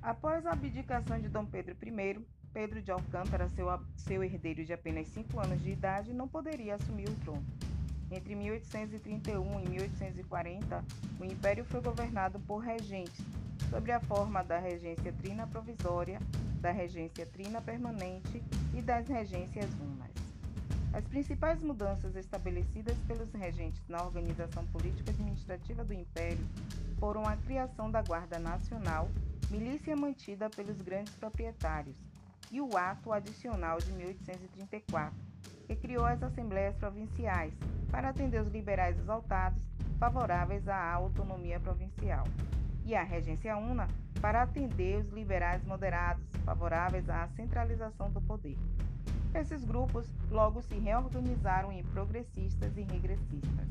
Após 0.00 0.46
a 0.46 0.52
abdicação 0.52 1.20
de 1.20 1.28
Dom 1.28 1.44
Pedro 1.44 1.76
I, 1.82 2.26
Pedro 2.52 2.80
de 2.80 2.90
Alcântara, 2.90 3.48
seu, 3.50 3.66
seu 3.96 4.24
herdeiro 4.24 4.64
de 4.64 4.72
apenas 4.72 5.08
5 5.08 5.38
anos 5.38 5.60
de 5.60 5.70
idade, 5.70 6.14
não 6.14 6.26
poderia 6.26 6.76
assumir 6.76 7.08
o 7.08 7.14
trono. 7.16 7.44
Entre 8.10 8.34
1831 8.34 9.60
e 9.60 9.68
1840, 9.68 10.84
o 11.20 11.24
império 11.24 11.64
foi 11.66 11.80
governado 11.82 12.40
por 12.40 12.58
regentes, 12.58 13.24
sob 13.68 13.92
a 13.92 14.00
forma 14.00 14.42
da 14.42 14.58
regência 14.58 15.12
trina 15.12 15.46
provisória, 15.46 16.18
da 16.60 16.70
regência 16.70 17.26
trina 17.26 17.60
permanente 17.60 18.42
e 18.74 18.80
das 18.80 19.06
regências 19.08 19.70
unas. 19.74 20.10
As 20.92 21.04
principais 21.04 21.62
mudanças 21.62 22.16
estabelecidas 22.16 22.96
pelos 23.06 23.30
regentes 23.32 23.86
na 23.88 24.02
organização 24.02 24.64
política 24.68 25.10
administrativa 25.10 25.84
do 25.84 25.92
império 25.92 26.44
foram 26.98 27.26
a 27.26 27.36
criação 27.36 27.90
da 27.90 28.00
Guarda 28.00 28.38
Nacional, 28.38 29.10
milícia 29.50 29.94
mantida 29.94 30.48
pelos 30.48 30.80
grandes 30.80 31.14
proprietários, 31.14 31.96
e 32.50 32.58
o 32.60 32.74
Ato 32.76 33.12
Adicional 33.12 33.78
de 33.78 33.92
1834, 33.92 35.27
que 35.68 35.76
criou 35.76 36.06
as 36.06 36.22
Assembleias 36.22 36.74
Provinciais 36.76 37.52
para 37.90 38.08
atender 38.08 38.40
os 38.40 38.48
liberais 38.48 38.98
exaltados 38.98 39.62
favoráveis 39.98 40.66
à 40.66 40.92
autonomia 40.94 41.60
provincial, 41.60 42.24
e 42.86 42.94
a 42.94 43.02
Regência 43.02 43.54
Una 43.54 43.86
para 44.18 44.42
atender 44.42 44.98
os 44.98 45.10
liberais 45.10 45.62
moderados 45.64 46.24
favoráveis 46.42 47.08
à 47.10 47.28
centralização 47.36 48.10
do 48.10 48.20
poder. 48.22 48.56
Esses 49.34 49.62
grupos 49.62 50.10
logo 50.30 50.62
se 50.62 50.74
reorganizaram 50.78 51.70
em 51.70 51.84
progressistas 51.84 52.74
e 52.78 52.82
regressistas. 52.82 53.68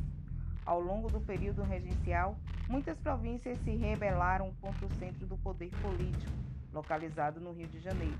Ao 0.64 0.80
longo 0.80 1.10
do 1.10 1.20
período 1.20 1.64
regencial, 1.64 2.38
muitas 2.70 3.00
províncias 3.00 3.58
se 3.60 3.76
rebelaram 3.76 4.54
contra 4.62 4.86
o 4.86 4.94
centro 5.00 5.26
do 5.26 5.38
poder 5.38 5.72
político, 5.82 6.32
localizado 6.72 7.40
no 7.40 7.54
Rio 7.54 7.68
de 7.68 7.80
Janeiro, 7.80 8.18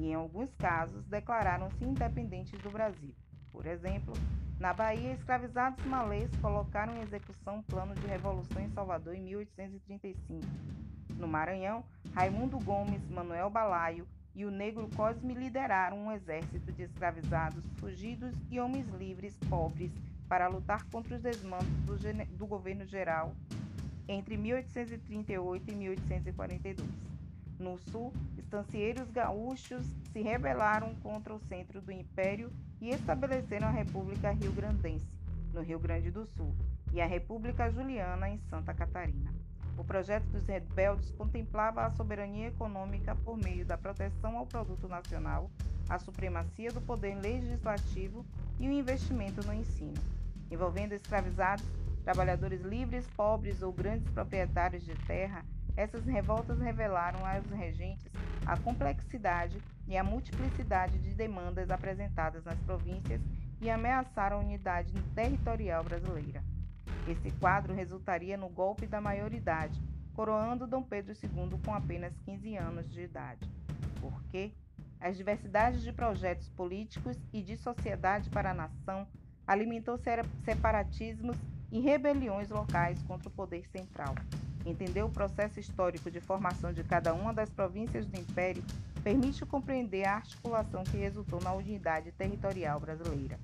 e, 0.00 0.06
em 0.06 0.14
alguns 0.14 0.52
casos, 0.54 1.04
declararam-se 1.04 1.84
independentes 1.84 2.58
do 2.62 2.70
Brasil. 2.70 3.14
Por 3.52 3.66
exemplo, 3.66 4.14
na 4.58 4.72
Bahia, 4.72 5.12
escravizados 5.12 5.84
malês 5.84 6.30
colocaram 6.40 6.96
em 6.96 7.02
execução 7.02 7.56
um 7.56 7.62
plano 7.62 7.94
de 7.94 8.06
revolução 8.06 8.62
em 8.62 8.70
Salvador 8.70 9.14
em 9.14 9.22
1835. 9.22 10.42
No 11.16 11.28
Maranhão, 11.28 11.84
Raimundo 12.14 12.58
Gomes, 12.58 13.06
Manuel 13.10 13.50
Balaio 13.50 14.08
e 14.34 14.46
o 14.46 14.50
negro 14.50 14.88
Cosme 14.96 15.34
lideraram 15.34 15.98
um 15.98 16.12
exército 16.12 16.72
de 16.72 16.82
escravizados, 16.84 17.62
fugidos 17.78 18.34
e 18.50 18.58
homens 18.58 18.88
livres 18.94 19.36
pobres 19.50 19.92
para 20.26 20.48
lutar 20.48 20.82
contra 20.84 21.16
os 21.16 21.20
desmandos 21.20 21.68
do, 21.84 21.98
do 22.38 22.46
governo 22.46 22.86
geral 22.86 23.34
entre 24.08 24.36
1838 24.38 25.70
e 25.70 25.74
1842. 25.74 27.09
No 27.60 27.76
sul, 27.76 28.10
estancieiros 28.38 29.10
gaúchos 29.10 29.84
se 30.14 30.22
rebelaram 30.22 30.94
contra 31.02 31.34
o 31.34 31.38
centro 31.40 31.82
do 31.82 31.92
império 31.92 32.50
e 32.80 32.88
estabeleceram 32.88 33.68
a 33.68 33.70
República 33.70 34.30
Rio-Grandense, 34.30 35.06
no 35.52 35.60
Rio 35.60 35.78
Grande 35.78 36.10
do 36.10 36.24
Sul, 36.24 36.54
e 36.90 37.02
a 37.02 37.06
República 37.06 37.70
Juliana, 37.70 38.30
em 38.30 38.38
Santa 38.48 38.72
Catarina. 38.72 39.30
O 39.76 39.84
projeto 39.84 40.24
dos 40.28 40.46
rebeldes 40.46 41.10
contemplava 41.10 41.84
a 41.84 41.90
soberania 41.90 42.48
econômica 42.48 43.14
por 43.14 43.36
meio 43.36 43.66
da 43.66 43.76
proteção 43.76 44.38
ao 44.38 44.46
produto 44.46 44.88
nacional, 44.88 45.50
a 45.86 45.98
supremacia 45.98 46.72
do 46.72 46.80
poder 46.80 47.14
legislativo 47.16 48.24
e 48.58 48.68
o 48.68 48.72
investimento 48.72 49.46
no 49.46 49.52
ensino, 49.52 50.02
envolvendo 50.50 50.94
escravizados, 50.94 51.66
trabalhadores 52.04 52.62
livres, 52.62 53.06
pobres 53.08 53.60
ou 53.60 53.70
grandes 53.70 54.08
proprietários 54.08 54.82
de 54.82 54.94
terra 54.94 55.44
essas 55.80 56.04
revoltas 56.04 56.58
revelaram 56.58 57.24
aos 57.24 57.46
regentes 57.46 58.12
a 58.44 58.54
complexidade 58.54 59.58
e 59.88 59.96
a 59.96 60.04
multiplicidade 60.04 60.98
de 60.98 61.14
demandas 61.14 61.70
apresentadas 61.70 62.44
nas 62.44 62.58
províncias 62.60 63.20
e 63.62 63.70
ameaçaram 63.70 64.36
a 64.36 64.40
unidade 64.40 64.92
territorial 65.14 65.82
brasileira. 65.82 66.44
Esse 67.08 67.30
quadro 67.38 67.72
resultaria 67.72 68.36
no 68.36 68.50
golpe 68.50 68.86
da 68.86 69.00
maioridade, 69.00 69.80
coroando 70.12 70.66
Dom 70.66 70.82
Pedro 70.82 71.14
II 71.14 71.58
com 71.64 71.74
apenas 71.74 72.12
15 72.26 72.56
anos 72.56 72.90
de 72.90 73.00
idade. 73.00 73.48
Por 74.00 74.22
quê? 74.24 74.52
As 75.00 75.16
diversidades 75.16 75.80
de 75.82 75.94
projetos 75.94 76.50
políticos 76.50 77.16
e 77.32 77.40
de 77.40 77.56
sociedade 77.56 78.28
para 78.28 78.50
a 78.50 78.54
nação 78.54 79.06
alimentou 79.46 79.98
separatismos 80.44 81.38
e 81.72 81.80
rebeliões 81.80 82.50
locais 82.50 83.02
contra 83.04 83.28
o 83.28 83.32
poder 83.32 83.66
central. 83.68 84.14
Entender 84.64 85.02
o 85.02 85.08
processo 85.08 85.58
histórico 85.58 86.10
de 86.10 86.20
formação 86.20 86.72
de 86.72 86.84
cada 86.84 87.14
uma 87.14 87.32
das 87.32 87.48
províncias 87.48 88.06
do 88.06 88.18
Império 88.18 88.62
permite 89.02 89.46
compreender 89.46 90.04
a 90.04 90.16
articulação 90.16 90.84
que 90.84 90.96
resultou 90.96 91.40
na 91.40 91.52
unidade 91.52 92.12
territorial 92.12 92.78
brasileira. 92.78 93.38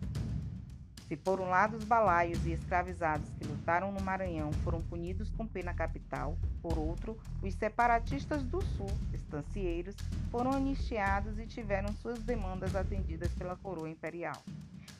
Se 1.09 1.17
por 1.17 1.41
um 1.41 1.49
lado 1.49 1.77
os 1.77 1.85
balaios 1.85 2.45
e 2.47 2.53
escravizados 2.53 3.31
que 3.39 3.47
lutaram 3.47 3.93
no 3.93 4.01
Maranhão 4.01 4.53
foram 4.53 4.83
punidos 4.83 5.31
com 5.31 5.47
pena 5.47 5.73
capital, 5.73 6.37
por 6.61 6.77
outro, 6.77 7.17
os 7.41 7.55
separatistas 7.55 8.43
do 8.43 8.61
Sul, 8.61 8.91
estancieiros, 9.15 9.95
foram 10.33 10.51
anistiados 10.51 11.39
e 11.39 11.47
tiveram 11.47 11.93
suas 11.95 12.19
demandas 12.19 12.75
atendidas 12.75 13.33
pela 13.35 13.57
coroa 13.57 13.89
imperial. 13.89 14.43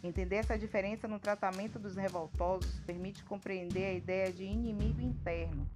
Entender 0.03 0.37
essa 0.37 0.57
diferença 0.57 1.09
no 1.09 1.19
tratamento 1.19 1.77
dos 1.77 1.97
revoltosos 1.97 2.79
permite 2.87 3.25
compreender 3.25 3.87
a 3.87 3.93
ideia 3.93 4.33
de 4.33 4.45
inimigo 4.45 5.01
interno, 5.01 5.67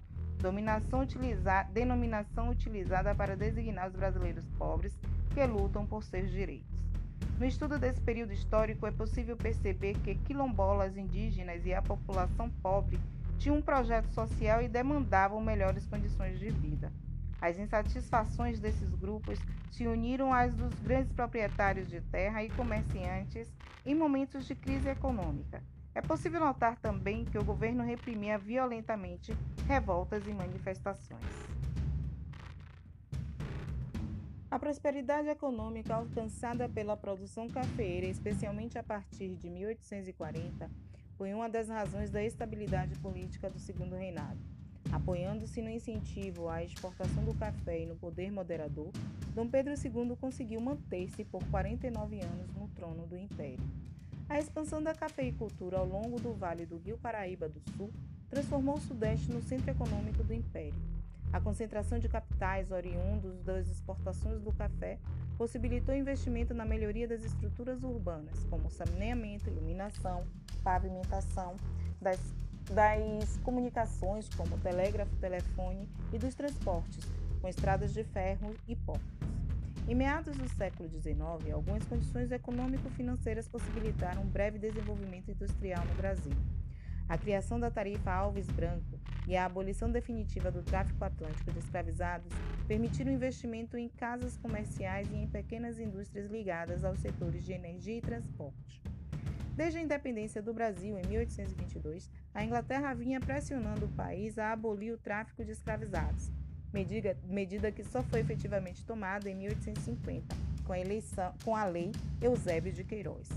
Dominação 0.41 1.03
utilizar, 1.03 1.71
denominação 1.71 2.49
utilizada 2.49 3.15
para 3.15 3.37
designar 3.37 3.89
os 3.89 3.95
brasileiros 3.95 4.47
pobres 4.59 4.99
que 5.35 5.45
lutam 5.45 5.87
por 5.87 6.03
seus 6.03 6.31
direitos. 6.31 6.81
No 7.39 7.45
estudo 7.45 7.79
desse 7.79 8.01
período 8.01 8.33
histórico, 8.33 8.87
é 8.87 8.91
possível 8.91 9.37
perceber 9.37 9.99
que 9.99 10.15
quilombolas 10.15 10.97
indígenas 10.97 11.65
e 11.67 11.75
a 11.75 11.83
população 11.83 12.51
pobre 12.63 12.99
tinham 13.39 13.59
um 13.59 13.63
projeto 13.63 14.09
social 14.13 14.63
e 14.63 14.69
demandavam 14.69 15.41
melhores 15.41 15.87
condições 15.87 16.39
de 16.39 16.51
vida. 16.51 16.91
As 17.41 17.59
insatisfações 17.59 18.61
desses 18.61 18.95
grupos 18.95 19.39
se 19.71 19.87
uniram 19.87 20.33
às 20.33 20.55
dos 20.55 20.75
grandes 20.81 21.13
proprietários 21.13 21.89
de 21.89 22.01
terra 22.03 22.45
e 22.45 22.51
comerciantes 22.51 23.51
em 23.85 23.95
momentos 23.95 24.47
de 24.47 24.55
crise 24.55 24.89
econômica. 24.89 25.63
É 25.95 26.01
possível 26.01 26.41
notar 26.41 26.77
também 26.77 27.25
que 27.25 27.39
o 27.39 27.45
governo 27.45 27.83
reprimia 27.83 28.39
violentamente 28.39 29.37
revoltas 29.67 30.27
e 30.27 30.33
manifestações. 30.33 31.25
A 34.51 34.59
prosperidade 34.59 35.29
econômica 35.29 35.95
alcançada 35.95 36.69
pela 36.69 36.97
produção 36.97 37.49
cafeeira, 37.49 38.07
especialmente 38.07 38.79
a 38.79 38.83
partir 38.83 39.35
de 39.37 39.49
1840, 39.49 40.71
foi 41.17 41.33
uma 41.35 41.49
das 41.49 41.69
razões 41.69 42.11
da 42.11 42.23
estabilidade 42.23 42.99
política 42.99 43.49
do 43.49 43.59
segundo 43.59 43.95
reinado. 43.95 44.41
Apoiando-se 44.91 45.63
no 45.63 45.71
incentivo 45.71 46.49
à 46.49 46.65
exportação 46.65 47.25
do 47.25 47.35
café 47.35 47.83
e 47.83 47.87
no 47.87 47.95
poder 47.95 48.33
moderador, 48.33 48.91
Dom 49.35 49.47
Pedro 49.49 49.75
II 49.75 50.17
conseguiu 50.17 50.61
manter-se 50.61 51.25
por 51.25 51.45
49 51.49 52.21
anos 52.21 52.53
no 52.55 52.67
trono 52.69 53.07
do 53.07 53.17
império. 53.17 53.61
A 54.31 54.39
expansão 54.39 54.81
da 54.81 54.95
cafeicultura 54.95 55.79
ao 55.79 55.85
longo 55.85 56.21
do 56.21 56.33
vale 56.33 56.65
do 56.65 56.79
Rio 56.79 56.97
Paraíba 56.97 57.49
do 57.49 57.61
Sul 57.77 57.93
transformou 58.29 58.77
o 58.77 58.81
Sudeste 58.81 59.29
no 59.33 59.43
centro 59.43 59.73
econômico 59.73 60.23
do 60.23 60.33
império. 60.33 60.81
A 61.33 61.41
concentração 61.41 61.99
de 61.99 62.09
capitais 62.09 62.71
oriundos 62.71 63.43
das 63.43 63.69
exportações 63.69 64.41
do 64.41 64.53
café 64.53 65.01
possibilitou 65.37 65.97
investimento 65.97 66.55
na 66.55 66.65
melhoria 66.65 67.09
das 67.09 67.25
estruturas 67.25 67.83
urbanas, 67.83 68.45
como 68.49 68.71
saneamento, 68.71 69.51
iluminação, 69.51 70.25
pavimentação, 70.63 71.57
das, 72.01 72.21
das 72.71 73.37
comunicações, 73.39 74.29
como 74.37 74.57
telégrafo, 74.59 75.17
telefone, 75.17 75.89
e 76.13 76.19
dos 76.19 76.37
transportes, 76.37 77.05
com 77.41 77.49
estradas 77.49 77.93
de 77.93 78.05
ferro 78.05 78.55
e 78.69 78.77
portos. 78.77 79.40
Em 79.91 79.95
meados 79.97 80.37
do 80.37 80.49
século 80.51 80.89
XIX, 80.89 81.53
algumas 81.53 81.85
condições 81.85 82.31
econômico-financeiras 82.31 83.49
possibilitaram 83.49 84.23
um 84.23 84.29
breve 84.29 84.57
desenvolvimento 84.57 85.33
industrial 85.33 85.85
no 85.85 85.95
Brasil. 85.97 86.31
A 87.09 87.19
criação 87.19 87.59
da 87.59 87.73
tarifa 87.73 88.13
Alves 88.13 88.47
Branco 88.47 89.01
e 89.27 89.37
a 89.37 89.45
abolição 89.45 89.91
definitiva 89.91 90.49
do 90.49 90.63
tráfico 90.63 91.05
atlântico 91.05 91.51
de 91.51 91.59
escravizados 91.59 92.33
permitiram 92.69 93.11
investimento 93.11 93.77
em 93.77 93.89
casas 93.89 94.37
comerciais 94.37 95.11
e 95.11 95.17
em 95.17 95.27
pequenas 95.27 95.81
indústrias 95.81 96.31
ligadas 96.31 96.85
aos 96.85 97.01
setores 97.01 97.45
de 97.45 97.53
energia 97.53 97.99
e 97.99 98.01
transporte. 98.01 98.81
Desde 99.57 99.81
a 99.81 99.83
independência 99.83 100.41
do 100.41 100.55
Brasil 100.55 100.97
em 101.01 101.07
1822, 101.09 102.09
a 102.33 102.45
Inglaterra 102.45 102.95
vinha 102.95 103.19
pressionando 103.19 103.87
o 103.87 103.95
país 103.97 104.39
a 104.39 104.53
abolir 104.53 104.95
o 104.95 104.99
tráfico 104.99 105.45
de 105.45 105.51
escravizados, 105.51 106.31
medida, 106.73 107.17
medida 107.25 107.73
que 107.73 107.85
só 107.85 108.03
foi 108.03 108.21
efetivamente 108.21 108.85
tomada 108.85 109.29
em 109.29 109.35
1850, 109.35 110.37
com 110.65 110.73
a, 110.73 110.79
eleição, 110.79 111.35
com 111.45 111.57
a 111.57 111.65
Lei 111.65 111.93
Eusébio 112.21 112.73
de 112.73 112.85
Queiroz. 112.85 113.29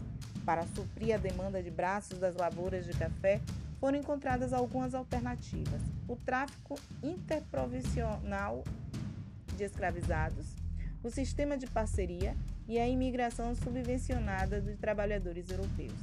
Para 0.45 0.65
suprir 0.67 1.15
a 1.15 1.17
demanda 1.17 1.63
de 1.63 1.71
braços 1.71 2.19
das 2.19 2.35
lavouras 2.35 2.85
de 2.85 2.93
café, 2.93 3.39
foram 3.79 3.97
encontradas 3.97 4.53
algumas 4.53 4.93
alternativas: 4.93 5.81
o 6.07 6.15
tráfico 6.15 6.79
interprovincial 7.01 8.63
de 9.55 9.63
escravizados, 9.63 10.55
o 11.03 11.09
sistema 11.09 11.57
de 11.57 11.67
parceria 11.67 12.35
e 12.67 12.79
a 12.79 12.87
imigração 12.87 13.53
subvencionada 13.55 14.61
de 14.61 14.75
trabalhadores 14.75 15.49
europeus. 15.49 15.93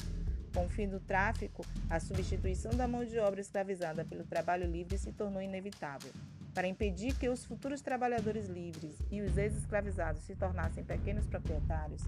Com 0.52 0.66
o 0.66 0.68
fim 0.68 0.88
do 0.88 0.98
tráfico, 1.00 1.64
a 1.88 2.00
substituição 2.00 2.72
da 2.72 2.88
mão 2.88 3.04
de 3.04 3.18
obra 3.18 3.40
escravizada 3.40 4.04
pelo 4.04 4.24
trabalho 4.24 4.66
livre 4.66 4.98
se 4.98 5.12
tornou 5.12 5.40
inevitável. 5.40 6.12
Para 6.54 6.66
impedir 6.66 7.16
que 7.16 7.28
os 7.28 7.44
futuros 7.44 7.80
trabalhadores 7.80 8.48
livres 8.48 8.96
e 9.10 9.20
os 9.20 9.36
ex-escravizados 9.36 10.22
se 10.22 10.34
tornassem 10.34 10.84
pequenos 10.84 11.26
proprietários, 11.26 12.02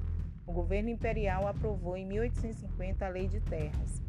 o 0.47 0.53
governo 0.53 0.89
imperial 0.89 1.47
aprovou 1.47 1.97
em 1.97 2.05
1850 2.05 3.07
a 3.07 3.09
Lei 3.09 3.29
de 3.29 3.41
Terras, 3.41 4.03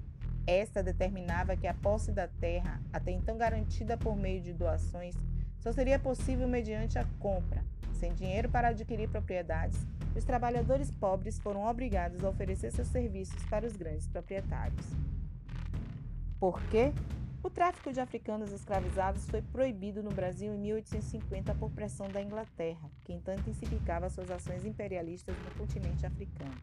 esta 0.46 0.84
determinava 0.84 1.56
que 1.56 1.68
a 1.68 1.74
posse 1.74 2.12
da 2.12 2.28
terra, 2.28 2.82
até 2.92 3.12
então 3.12 3.38
garantida 3.38 3.98
por 3.98 4.16
meio 4.16 4.42
de 4.42 4.52
doações, 4.52 5.16
só 5.60 5.72
seria 5.72 5.98
possível 5.98 6.48
mediante 6.48 7.00
a 7.00 7.06
compra. 7.20 7.64
Sem 7.94 8.14
dinheiro 8.14 8.50
para 8.50 8.70
adquirir 8.70 9.10
propriedades, 9.10 9.80
os 10.14 10.26
trabalhadores 10.26 10.92
pobres 10.92 11.40
foram 11.40 11.66
obrigados 11.66 12.24
a 12.24 12.30
oferecer 12.30 12.72
seus 12.72 12.90
serviços 12.90 13.42
para 13.46 13.66
os 13.66 13.78
grandes 13.78 14.08
proprietários. 14.08 14.86
Por 16.40 16.62
quê? 16.64 16.92
O 17.44 17.50
tráfico 17.50 17.92
de 17.92 18.00
africanos 18.00 18.54
escravizados 18.54 19.26
foi 19.30 19.42
proibido 19.42 20.02
no 20.02 20.12
Brasil 20.12 20.54
em 20.54 20.58
1850 20.60 21.54
por 21.56 21.70
pressão 21.72 22.08
da 22.08 22.22
Inglaterra, 22.22 22.90
que 23.04 23.12
então 23.12 23.34
intensificava 23.34 24.10
suas 24.10 24.32
ações 24.32 24.64
imperialistas 24.64 25.36
no 25.44 25.52
continente 25.56 26.06
africano. 26.06 26.56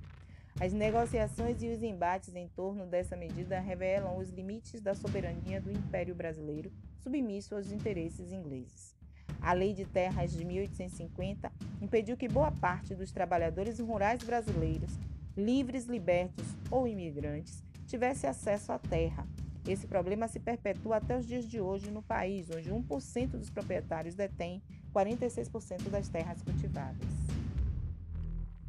As 0.58 0.72
negociações 0.72 1.62
e 1.62 1.68
os 1.68 1.82
embates 1.82 2.34
em 2.34 2.48
torno 2.48 2.86
dessa 2.86 3.14
medida 3.14 3.60
revelam 3.60 4.16
os 4.16 4.30
limites 4.30 4.80
da 4.80 4.94
soberania 4.94 5.60
do 5.60 5.70
Império 5.70 6.14
Brasileiro, 6.14 6.72
submisso 6.98 7.54
aos 7.54 7.70
interesses 7.70 8.32
ingleses. 8.32 8.96
A 9.42 9.52
Lei 9.52 9.74
de 9.74 9.84
Terras 9.84 10.32
de 10.32 10.46
1850 10.46 11.52
impediu 11.82 12.16
que 12.16 12.26
boa 12.26 12.50
parte 12.52 12.94
dos 12.94 13.12
trabalhadores 13.12 13.78
rurais 13.78 14.22
brasileiros, 14.22 14.98
livres, 15.36 15.84
libertos 15.84 16.46
ou 16.70 16.88
imigrantes, 16.88 17.62
tivesse 17.86 18.26
acesso 18.26 18.72
à 18.72 18.78
terra. 18.78 19.26
Esse 19.66 19.86
problema 19.86 20.26
se 20.26 20.40
perpetua 20.40 20.96
até 20.96 21.16
os 21.16 21.26
dias 21.26 21.44
de 21.44 21.60
hoje 21.60 21.90
no 21.90 22.02
país, 22.02 22.48
onde 22.50 22.70
1% 22.70 23.28
dos 23.30 23.50
proprietários 23.50 24.14
detém 24.14 24.62
46% 24.94 25.88
das 25.90 26.08
terras 26.08 26.42
cultiváveis. 26.42 27.10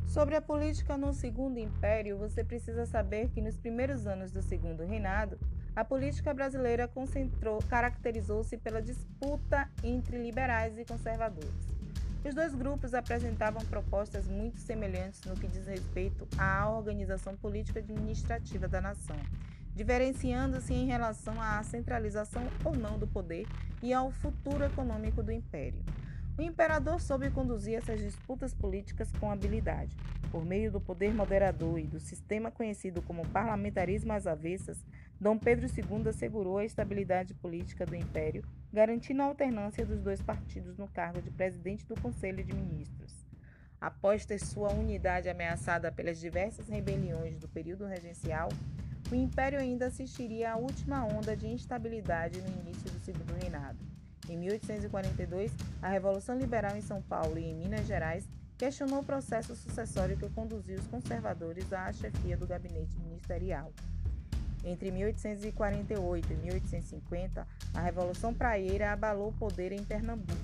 Sobre 0.06 0.36
a 0.36 0.42
política 0.42 0.98
no 0.98 1.14
Segundo 1.14 1.58
Império, 1.58 2.18
você 2.18 2.44
precisa 2.44 2.86
saber 2.86 3.30
que 3.30 3.42
nos 3.42 3.56
primeiros 3.56 4.06
anos 4.06 4.30
do 4.30 4.42
Segundo 4.42 4.84
Reinado, 4.84 5.40
a 5.74 5.86
política 5.86 6.34
brasileira 6.34 6.92
caracterizou-se 7.70 8.58
pela 8.58 8.82
disputa 8.82 9.72
entre 9.82 10.22
liberais 10.22 10.78
e 10.78 10.84
conservadores. 10.84 11.72
Os 12.26 12.36
dois 12.36 12.54
grupos 12.54 12.94
apresentavam 12.94 13.66
propostas 13.66 14.28
muito 14.28 14.60
semelhantes 14.60 15.22
no 15.24 15.34
que 15.34 15.48
diz 15.48 15.66
respeito 15.66 16.28
à 16.38 16.70
organização 16.70 17.38
política 17.38 17.80
administrativa 17.80 18.68
da 18.68 18.82
nação, 18.82 19.16
diferenciando-se 19.76 20.74
em 20.74 20.86
relação 20.86 21.42
à 21.42 21.62
centralização 21.64 22.44
ou 22.64 22.76
não 22.76 22.98
do 22.98 23.08
poder 23.08 23.48
e 23.82 23.94
ao 23.94 24.12
futuro 24.12 24.64
econômico 24.64 25.24
do 25.24 25.32
império. 25.32 25.84
O 26.38 26.42
imperador 26.42 27.00
soube 27.00 27.30
conduzir 27.30 27.76
essas 27.76 28.00
disputas 28.00 28.54
políticas 28.54 29.12
com 29.20 29.32
habilidade. 29.32 29.96
Por 30.32 30.46
meio 30.46 30.72
do 30.72 30.80
poder 30.80 31.14
moderador 31.14 31.78
e 31.78 31.86
do 31.86 32.00
sistema 32.00 32.50
conhecido 32.50 33.02
como 33.02 33.28
parlamentarismo 33.28 34.14
às 34.14 34.26
avessas, 34.26 34.84
Dom 35.20 35.38
Pedro 35.38 35.68
II 35.68 36.08
assegurou 36.08 36.58
a 36.58 36.66
estabilidade 36.66 37.34
política 37.34 37.86
do 37.86 37.96
império, 37.96 38.44
garantindo 38.74 39.22
a 39.22 39.26
alternância 39.26 39.86
dos 39.86 40.02
dois 40.02 40.22
partidos 40.22 40.78
no 40.78 40.88
cargo 40.88 41.22
de 41.22 41.30
presidente 41.30 41.86
do 41.86 42.00
Conselho 42.00 42.44
de 42.44 42.56
Ministros. 42.56 43.14
Após 43.80 44.26
ter 44.26 44.40
sua 44.40 44.72
unidade 44.72 45.30
ameaçada 45.30 45.92
pelas 45.92 46.20
diversas 46.20 46.70
rebeliões 46.70 47.38
do 47.38 47.48
período 47.48 47.86
regencial, 47.86 48.50
o 49.12 49.16
império 49.16 49.60
ainda 49.60 49.88
assistiria 49.88 50.54
à 50.54 50.56
última 50.56 51.04
onda 51.04 51.36
de 51.36 51.46
instabilidade 51.46 52.40
no 52.42 52.62
início 52.62 52.90
do 52.90 53.00
segundo 53.00 53.34
reinado. 53.42 53.78
Em 54.30 54.38
1842, 54.38 55.52
a 55.82 55.90
Revolução 55.90 56.38
Liberal 56.38 56.78
em 56.78 56.82
São 56.82 57.02
Paulo 57.02 57.38
e 57.38 57.44
em 57.44 57.54
Minas 57.54 57.86
Gerais 57.86 58.26
questionou 58.58 59.00
o 59.00 59.04
processo 59.04 59.54
sucessório 59.56 60.16
que 60.16 60.30
conduziu 60.30 60.80
os 60.80 60.88
conservadores 60.88 61.74
à 61.74 61.92
chefia 61.92 62.38
do 62.38 62.48
gabinete 62.48 62.98
ministerial. 63.00 63.74
Entre 64.64 64.92
1848 64.92 66.32
e 66.32 66.36
1850, 66.36 67.48
a 67.74 67.82
Revolução 67.82 68.34
Praieira 68.34 68.94
abalou 68.94 69.30
o 69.30 69.34
poder 69.34 69.72
em 69.72 69.84
Pernambuco. 69.84 70.40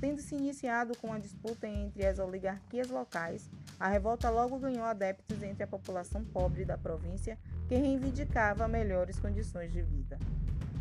Tendo 0.00 0.22
se 0.22 0.36
iniciado 0.36 0.96
com 0.98 1.12
a 1.12 1.18
disputa 1.18 1.66
entre 1.66 2.06
as 2.06 2.20
oligarquias 2.20 2.88
locais, 2.88 3.50
a 3.78 3.88
revolta 3.88 4.28
logo 4.28 4.58
ganhou 4.58 4.84
adeptos 4.84 5.42
entre 5.42 5.62
a 5.62 5.66
população 5.66 6.24
pobre 6.24 6.64
da 6.64 6.76
província 6.76 7.38
que 7.68 7.76
reivindicava 7.76 8.66
melhores 8.66 9.18
condições 9.20 9.72
de 9.72 9.82
vida. 9.82 10.18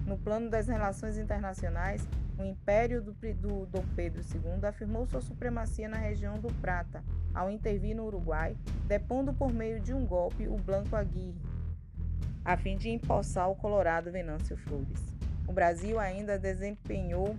No 0.05 0.17
plano 0.17 0.49
das 0.49 0.67
relações 0.67 1.17
internacionais, 1.17 2.07
o 2.39 2.43
império 2.43 3.01
do, 3.01 3.11
do 3.11 3.65
Dom 3.65 3.83
Pedro 3.95 4.21
II 4.21 4.65
afirmou 4.65 5.05
sua 5.05 5.21
supremacia 5.21 5.89
na 5.89 5.97
região 5.97 6.39
do 6.39 6.51
Prata, 6.55 7.03
ao 7.33 7.51
intervir 7.51 7.95
no 7.95 8.05
Uruguai, 8.05 8.55
depondo 8.87 9.33
por 9.33 9.53
meio 9.53 9.79
de 9.79 9.93
um 9.93 10.05
golpe 10.05 10.47
o 10.47 10.57
Blanco 10.57 10.95
Aguirre, 10.95 11.41
a 12.45 12.55
fim 12.55 12.77
de 12.77 12.89
empossar 12.89 13.49
o 13.49 13.55
colorado 13.55 14.11
Venâncio 14.11 14.55
Flores. 14.55 15.03
O 15.47 15.53
Brasil 15.53 15.99
ainda 15.99 16.39
desempenhou 16.39 17.35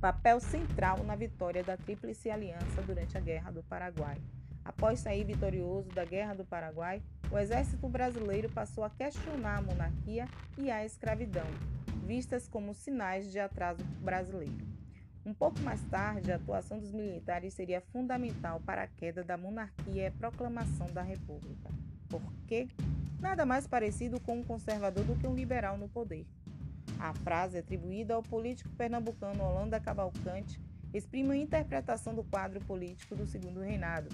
papel 0.00 0.40
central 0.40 1.02
na 1.04 1.16
vitória 1.16 1.64
da 1.64 1.76
Tríplice 1.76 2.30
Aliança 2.30 2.82
durante 2.82 3.16
a 3.16 3.20
Guerra 3.20 3.50
do 3.50 3.62
Paraguai. 3.62 4.16
Após 4.64 5.00
sair 5.00 5.24
vitorioso 5.24 5.88
da 5.90 6.04
Guerra 6.04 6.34
do 6.34 6.44
Paraguai, 6.44 7.02
o 7.30 7.38
exército 7.38 7.88
brasileiro 7.88 8.50
passou 8.50 8.84
a 8.84 8.90
questionar 8.90 9.58
a 9.58 9.62
monarquia 9.62 10.28
e 10.58 10.70
a 10.70 10.84
escravidão, 10.84 11.46
vistas 12.04 12.48
como 12.48 12.74
sinais 12.74 13.30
de 13.30 13.38
atraso 13.38 13.82
brasileiro. 14.02 14.66
Um 15.24 15.32
pouco 15.32 15.58
mais 15.60 15.82
tarde, 15.84 16.30
a 16.30 16.36
atuação 16.36 16.78
dos 16.78 16.92
militares 16.92 17.54
seria 17.54 17.80
fundamental 17.80 18.60
para 18.60 18.82
a 18.82 18.86
queda 18.86 19.24
da 19.24 19.36
monarquia 19.36 20.02
e 20.02 20.06
a 20.06 20.12
proclamação 20.12 20.86
da 20.92 21.02
República. 21.02 21.70
Por 22.08 22.22
quê? 22.46 22.68
Nada 23.18 23.46
mais 23.46 23.66
parecido 23.66 24.20
com 24.20 24.38
um 24.38 24.44
conservador 24.44 25.04
do 25.04 25.16
que 25.16 25.26
um 25.26 25.34
liberal 25.34 25.78
no 25.78 25.88
poder. 25.88 26.26
A 26.98 27.12
frase 27.12 27.58
atribuída 27.58 28.14
ao 28.14 28.22
político 28.22 28.70
pernambucano 28.70 29.44
Holanda 29.44 29.78
Cavalcante 29.78 30.60
exprime 30.94 31.32
a 31.32 31.36
interpretação 31.36 32.14
do 32.14 32.24
quadro 32.24 32.60
político 32.64 33.14
do 33.14 33.26
segundo 33.26 33.60
reinado, 33.60 34.08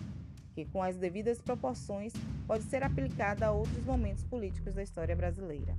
que, 0.54 0.64
com 0.66 0.82
as 0.82 0.96
devidas 0.96 1.40
proporções, 1.40 2.12
pode 2.46 2.64
ser 2.64 2.82
aplicada 2.82 3.46
a 3.46 3.52
outros 3.52 3.84
momentos 3.84 4.24
políticos 4.24 4.74
da 4.74 4.82
história 4.82 5.14
brasileira. 5.14 5.76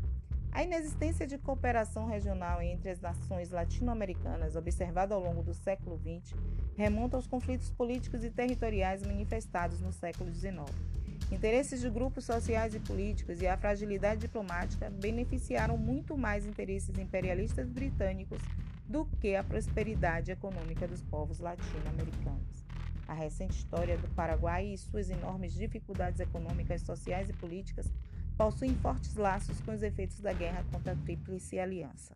A 0.52 0.64
inexistência 0.64 1.26
de 1.26 1.38
cooperação 1.38 2.06
regional 2.06 2.62
entre 2.62 2.92
as 2.92 3.02
nações 3.02 3.50
latino-americanas, 3.50 4.56
observada 4.56 5.16
ao 5.16 5.22
longo 5.22 5.42
do 5.42 5.54
século 5.54 6.00
XX, 6.00 6.36
remonta 6.76 7.18
aos 7.18 7.28
conflitos 7.28 7.72
políticos 7.72 8.24
e 8.24 8.30
territoriais 8.30 9.02
manifestados 9.02 9.82
no 9.82 9.92
século 9.92 10.32
XIX. 10.32 10.93
Interesses 11.34 11.82
de 11.82 11.90
grupos 11.90 12.26
sociais 12.26 12.76
e 12.76 12.80
políticos 12.80 13.42
e 13.42 13.48
a 13.48 13.58
fragilidade 13.58 14.22
diplomática 14.22 14.92
beneficiaram 14.92 15.76
muito 15.76 16.16
mais 16.16 16.46
interesses 16.46 16.96
imperialistas 17.00 17.68
britânicos 17.68 18.40
do 18.88 19.04
que 19.20 19.36
a 19.36 19.44
prosperidade 19.44 20.30
econômica 20.30 20.88
dos 20.88 21.02
povos 21.02 21.40
latino-americanos. 21.40 22.64
A 23.08 23.16
recente 23.16 23.58
história 23.58 23.98
do 23.98 24.08
Paraguai 24.10 24.68
e 24.68 24.78
suas 24.78 25.10
enormes 25.10 25.56
dificuldades 25.56 26.20
econômicas, 26.20 26.84
sociais 26.84 27.30
e 27.30 27.34
políticas 27.34 27.92
possuem 28.38 28.76
fortes 28.76 29.16
laços 29.16 29.60
com 29.62 29.74
os 29.74 29.82
efeitos 29.82 30.20
da 30.20 30.34
guerra 30.34 30.64
contra 30.72 30.94
a 30.94 30.96
Tríplice 30.98 31.60
Aliança. 31.60 32.16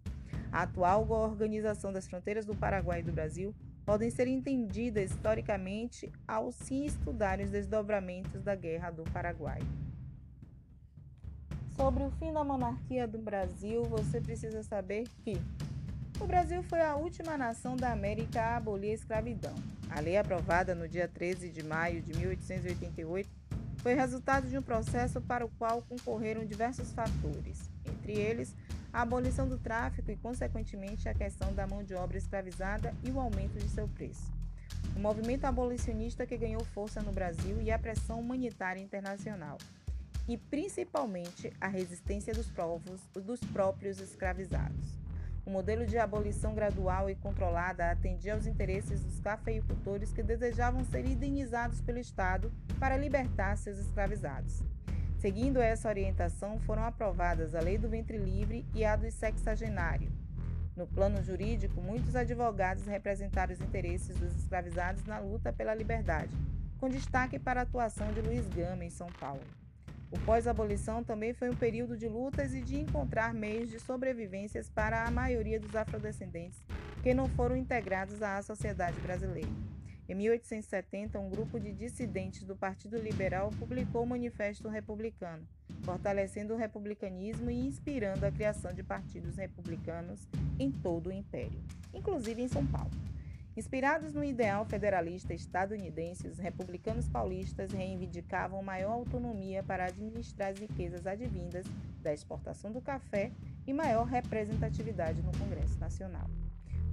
A 0.52 0.62
atual 0.62 1.10
organização 1.10 1.92
das 1.92 2.08
fronteiras 2.08 2.46
do 2.46 2.56
Paraguai 2.56 3.00
e 3.00 3.04
do 3.04 3.12
Brasil 3.12 3.54
podem 3.88 4.10
ser 4.10 4.28
entendidas 4.28 5.12
historicamente 5.12 6.12
ao 6.28 6.52
se 6.52 6.88
estudar 6.88 7.40
os 7.40 7.50
desdobramentos 7.50 8.44
da 8.44 8.54
Guerra 8.54 8.92
do 8.92 9.04
Paraguai. 9.04 9.62
Sobre 11.74 12.04
o 12.04 12.12
fim 12.20 12.34
da 12.34 12.44
monarquia 12.44 13.08
do 13.08 13.18
Brasil, 13.18 13.86
você 13.86 14.20
precisa 14.20 14.62
saber 14.62 15.08
que 15.24 15.42
o 16.20 16.28
Brasil 16.28 16.62
foi 16.64 16.82
a 16.82 16.98
última 16.98 17.38
nação 17.38 17.78
da 17.78 17.94
América 17.94 18.42
a 18.42 18.58
abolir 18.58 18.92
a 18.92 18.96
escravidão. 18.96 19.56
A 19.90 20.02
lei 20.02 20.18
aprovada 20.18 20.76
no 20.76 20.86
dia 20.86 21.08
13 21.08 21.50
de 21.50 21.64
maio 21.64 22.02
de 22.02 22.12
1888 22.12 23.30
foi 23.78 23.94
resultado 23.94 24.50
de 24.50 24.58
um 24.58 24.62
processo 24.62 25.22
para 25.22 25.46
o 25.46 25.50
qual 25.58 25.82
concorreram 25.84 26.46
diversos 26.46 26.92
fatores, 26.92 27.70
entre 27.86 28.20
eles 28.20 28.54
a 28.98 29.04
abolição 29.04 29.48
do 29.48 29.60
tráfico 29.60 30.10
e, 30.10 30.16
consequentemente, 30.16 31.08
a 31.08 31.14
questão 31.14 31.54
da 31.54 31.68
mão 31.68 31.84
de 31.84 31.94
obra 31.94 32.18
escravizada 32.18 32.96
e 33.04 33.12
o 33.12 33.20
aumento 33.20 33.60
de 33.60 33.70
seu 33.70 33.88
preço. 33.88 34.34
O 34.96 35.00
movimento 35.00 35.46
abolicionista 35.46 36.26
que 36.26 36.36
ganhou 36.36 36.66
força 36.66 37.00
no 37.04 37.12
Brasil 37.12 37.62
e 37.62 37.70
a 37.70 37.78
pressão 37.78 38.20
humanitária 38.20 38.82
internacional, 38.82 39.60
e 40.28 40.36
principalmente 40.36 41.54
a 41.62 41.68
resistência 41.68 42.34
dos, 42.34 42.52
dos 43.24 43.40
próprios 43.52 44.02
escravizados. 44.02 44.98
O 45.46 45.52
modelo 45.52 45.86
de 45.86 46.00
abolição 46.00 46.56
gradual 46.56 47.08
e 47.08 47.14
controlada 47.14 47.92
atendia 47.92 48.34
aos 48.34 48.48
interesses 48.48 49.04
dos 49.04 49.20
cafeicultores 49.20 50.12
que 50.12 50.24
desejavam 50.24 50.84
ser 50.84 51.06
indenizados 51.06 51.82
pelo 51.82 52.00
Estado 52.00 52.52
para 52.80 52.98
libertar 52.98 53.58
seus 53.58 53.78
escravizados. 53.78 54.64
Seguindo 55.20 55.60
essa 55.60 55.90
orientação, 55.90 56.60
foram 56.60 56.84
aprovadas 56.84 57.56
a 57.56 57.60
Lei 57.60 57.78
do 57.78 57.90
Ventre 57.90 58.18
Livre 58.18 58.64
e 58.74 58.86
a 58.86 58.96
do 58.96 59.10
Sexagenário. 59.10 60.12
No 60.76 60.86
plano 60.86 61.24
jurídico, 61.24 61.82
muitos 61.82 62.16
advogados 62.16 62.86
representaram 62.86 63.52
os 63.52 63.60
interesses 63.60 64.16
dos 64.16 64.36
escravizados 64.38 65.04
na 65.06 65.18
luta 65.18 65.52
pela 65.52 65.74
liberdade, 65.74 66.30
com 66.80 66.88
destaque 66.88 67.40
para 67.40 67.62
a 67.62 67.64
atuação 67.64 68.14
de 68.14 68.22
Luiz 68.22 68.48
Gama 68.50 68.86
em 68.86 68.92
São 68.92 69.08
Paulo. 69.20 69.42
O 70.12 70.20
pós-abolição 70.20 71.04
também 71.04 71.34
foi 71.34 71.50
um 71.50 71.56
período 71.56 71.98
de 71.98 72.08
lutas 72.08 72.54
e 72.54 72.62
de 72.62 72.80
encontrar 72.80 73.34
meios 73.34 73.72
de 73.72 73.80
sobrevivências 73.80 74.70
para 74.70 75.04
a 75.04 75.12
maioria 75.12 75.60
dos 75.60 75.76
afrodescendentes 75.76 76.62
que 77.02 77.14
não 77.14 77.28
foram 77.30 77.58
integrados 77.58 78.22
à 78.22 78.40
sociedade 78.44 79.00
brasileira. 79.02 79.50
Em 80.10 80.16
1870, 80.16 81.20
um 81.20 81.30
grupo 81.30 81.60
de 81.60 81.74
dissidentes 81.74 82.46
do 82.46 82.56
Partido 82.56 82.98
Liberal 82.98 83.50
publicou 83.60 84.04
o 84.04 84.08
Manifesto 84.08 84.70
Republicano, 84.70 85.46
fortalecendo 85.84 86.54
o 86.54 86.58
republicanismo 86.58 87.52
e 87.52 87.68
inspirando 87.68 88.26
a 88.26 88.32
criação 88.32 88.74
de 88.74 88.82
partidos 88.84 89.36
republicanos 89.36 90.26
em 90.58 90.72
todo 90.72 91.08
o 91.08 91.12
Império, 91.12 91.62
inclusive 91.94 92.42
em 92.42 92.48
São 92.48 92.66
Paulo. 92.66 92.92
Inspirados 93.58 94.14
no 94.14 94.24
ideal 94.24 94.66
federalista 94.66 95.34
estadunidense, 95.34 96.28
os 96.28 96.38
republicanos 96.38 97.10
paulistas 97.10 97.72
reivindicavam 97.72 98.62
maior 98.64 98.92
autonomia 98.92 99.62
para 99.62 99.86
administrar 99.86 100.52
as 100.52 100.60
riquezas 100.60 101.06
advindas 101.06 101.66
da 102.02 102.14
exportação 102.14 102.72
do 102.72 102.80
café 102.80 103.32
e 103.66 103.74
maior 103.74 104.06
representatividade 104.06 105.22
no 105.22 105.32
Congresso 105.38 105.78
Nacional. 105.80 106.30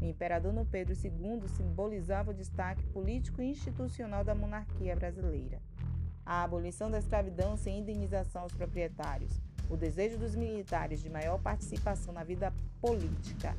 O 0.05 0.07
imperador 0.07 0.53
no 0.53 0.67
Pedro 0.67 0.93
II 0.93 1.49
simbolizava 1.49 2.31
o 2.31 2.35
destaque 2.35 2.85
político 2.89 3.41
e 3.41 3.47
institucional 3.47 4.23
da 4.23 4.35
monarquia 4.35 4.95
brasileira. 4.95 5.63
A 6.27 6.43
abolição 6.43 6.91
da 6.91 6.99
escravidão 6.99 7.57
sem 7.57 7.79
indenização 7.79 8.43
aos 8.43 8.53
proprietários, 8.53 9.41
o 9.71 9.79
desejo 9.79 10.19
dos 10.19 10.37
militares 10.37 11.01
de 11.01 11.09
maior 11.09 11.41
participação 11.41 12.13
na 12.13 12.23
vida 12.23 12.53
política, 12.83 13.57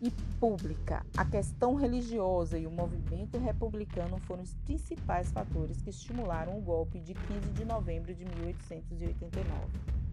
e 0.00 0.10
pública, 0.40 1.06
a 1.16 1.24
questão 1.24 1.74
religiosa 1.74 2.58
e 2.58 2.66
o 2.66 2.70
movimento 2.70 3.38
republicano 3.38 4.18
foram 4.18 4.42
os 4.42 4.54
principais 4.54 5.30
fatores 5.30 5.80
que 5.80 5.90
estimularam 5.90 6.58
o 6.58 6.60
golpe 6.60 6.98
de 6.98 7.14
15 7.14 7.52
de 7.52 7.64
novembro 7.64 8.12
de 8.12 8.24
1889. 8.24 9.66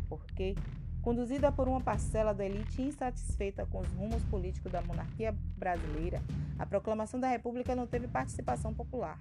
Porque, 0.07 0.55
conduzida 1.03 1.51
por 1.51 1.67
uma 1.67 1.81
parcela 1.81 2.33
da 2.33 2.45
elite 2.45 2.81
insatisfeita 2.81 3.65
com 3.65 3.81
os 3.81 3.89
rumos 3.89 4.23
políticos 4.23 4.71
da 4.71 4.81
monarquia 4.81 5.35
brasileira, 5.57 6.23
a 6.57 6.65
proclamação 6.65 7.19
da 7.19 7.27
República 7.27 7.75
não 7.75 7.85
teve 7.85 8.07
participação 8.07 8.73
popular. 8.73 9.19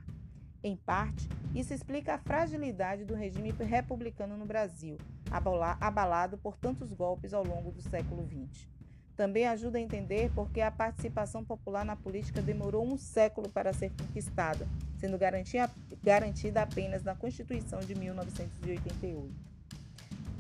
Em 0.63 0.77
parte, 0.77 1.29
isso 1.53 1.75
explica 1.75 2.15
a 2.15 2.19
fragilidade 2.19 3.05
do 3.05 3.17
regime 3.17 3.51
republicano 3.51 4.37
no 4.37 4.47
Brasil, 4.47 4.97
abalado 5.81 6.39
por 6.39 6.57
tantos 6.57 6.93
golpes 6.93 7.35
ao 7.35 7.45
longo 7.45 7.73
do 7.73 7.83
século 7.83 8.25
XX. 8.29 8.69
Também 9.17 9.49
ajuda 9.49 9.77
a 9.77 9.81
entender 9.81 10.31
por 10.31 10.53
que 10.53 10.61
a 10.61 10.71
participação 10.71 11.45
popular 11.45 11.85
na 11.85 11.97
política 11.97 12.41
demorou 12.41 12.87
um 12.87 12.97
século 12.97 13.49
para 13.49 13.73
ser 13.73 13.91
conquistada, 13.91 14.69
sendo 14.99 15.19
garantida 15.19 16.63
apenas 16.63 17.03
na 17.03 17.17
Constituição 17.17 17.81
de 17.81 17.97
1988. 17.97 19.52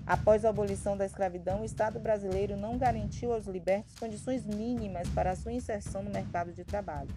Após 0.07 0.45
a 0.45 0.49
abolição 0.51 0.97
da 0.97 1.07
escravidão, 1.07 1.61
o 1.61 1.65
Estado 1.65 2.01
brasileiro 2.01 2.57
não 2.57 2.77
garantiu 2.77 3.33
aos 3.33 3.47
libertos 3.47 3.95
condições 3.95 4.45
mínimas 4.45 5.09
para 5.11 5.31
a 5.31 5.37
sua 5.37 5.53
inserção 5.53 6.03
no 6.03 6.11
mercado 6.11 6.53
de 6.53 6.65
trabalho. 6.65 7.11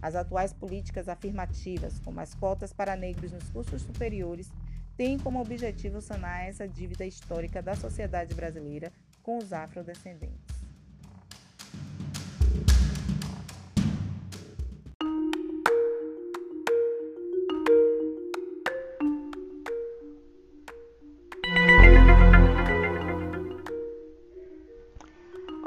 As 0.00 0.14
atuais 0.14 0.52
políticas 0.52 1.08
afirmativas, 1.08 1.98
como 2.04 2.20
as 2.20 2.34
cotas 2.34 2.72
para 2.72 2.94
negros 2.94 3.32
nos 3.32 3.48
cursos 3.50 3.82
superiores, 3.82 4.48
têm 4.96 5.18
como 5.18 5.40
objetivo 5.40 6.00
sanar 6.00 6.46
essa 6.46 6.68
dívida 6.68 7.04
histórica 7.04 7.60
da 7.60 7.74
sociedade 7.74 8.34
brasileira 8.34 8.92
com 9.22 9.38
os 9.38 9.52
afrodescendentes. 9.52 10.57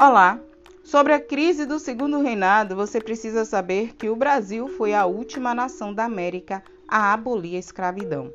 Olá! 0.03 0.39
Sobre 0.83 1.13
a 1.13 1.19
crise 1.19 1.63
do 1.63 1.77
segundo 1.77 2.19
reinado, 2.23 2.75
você 2.75 2.99
precisa 2.99 3.45
saber 3.45 3.95
que 3.95 4.09
o 4.09 4.15
Brasil 4.15 4.67
foi 4.67 4.95
a 4.95 5.05
última 5.05 5.53
nação 5.53 5.93
da 5.93 6.05
América 6.05 6.63
a 6.87 7.13
abolir 7.13 7.55
a 7.55 7.59
escravidão. 7.59 8.31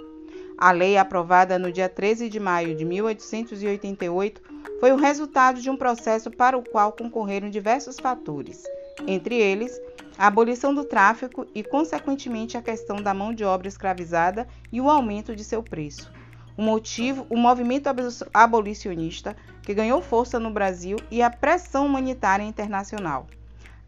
A 0.56 0.70
lei 0.70 0.96
aprovada 0.96 1.58
no 1.58 1.72
dia 1.72 1.88
13 1.88 2.28
de 2.28 2.38
maio 2.38 2.76
de 2.76 2.84
1888 2.84 4.40
foi 4.78 4.92
o 4.92 4.96
resultado 4.96 5.60
de 5.60 5.68
um 5.68 5.76
processo 5.76 6.30
para 6.30 6.56
o 6.56 6.62
qual 6.62 6.92
concorreram 6.92 7.50
diversos 7.50 7.98
fatores, 7.98 8.62
entre 9.04 9.34
eles 9.34 9.76
a 10.16 10.28
abolição 10.28 10.72
do 10.72 10.84
tráfico 10.84 11.48
e, 11.52 11.64
consequentemente, 11.64 12.56
a 12.56 12.62
questão 12.62 13.02
da 13.02 13.12
mão 13.12 13.34
de 13.34 13.42
obra 13.42 13.66
escravizada 13.66 14.46
e 14.70 14.80
o 14.80 14.88
aumento 14.88 15.34
de 15.34 15.42
seu 15.42 15.64
preço. 15.64 16.14
O 16.56 16.62
motivo, 16.62 17.26
o 17.28 17.36
movimento 17.36 17.88
abolicionista 18.32 19.36
que 19.62 19.74
ganhou 19.74 20.00
força 20.00 20.40
no 20.40 20.50
Brasil 20.50 20.96
e 21.10 21.20
a 21.20 21.28
pressão 21.28 21.84
humanitária 21.84 22.44
internacional, 22.44 23.26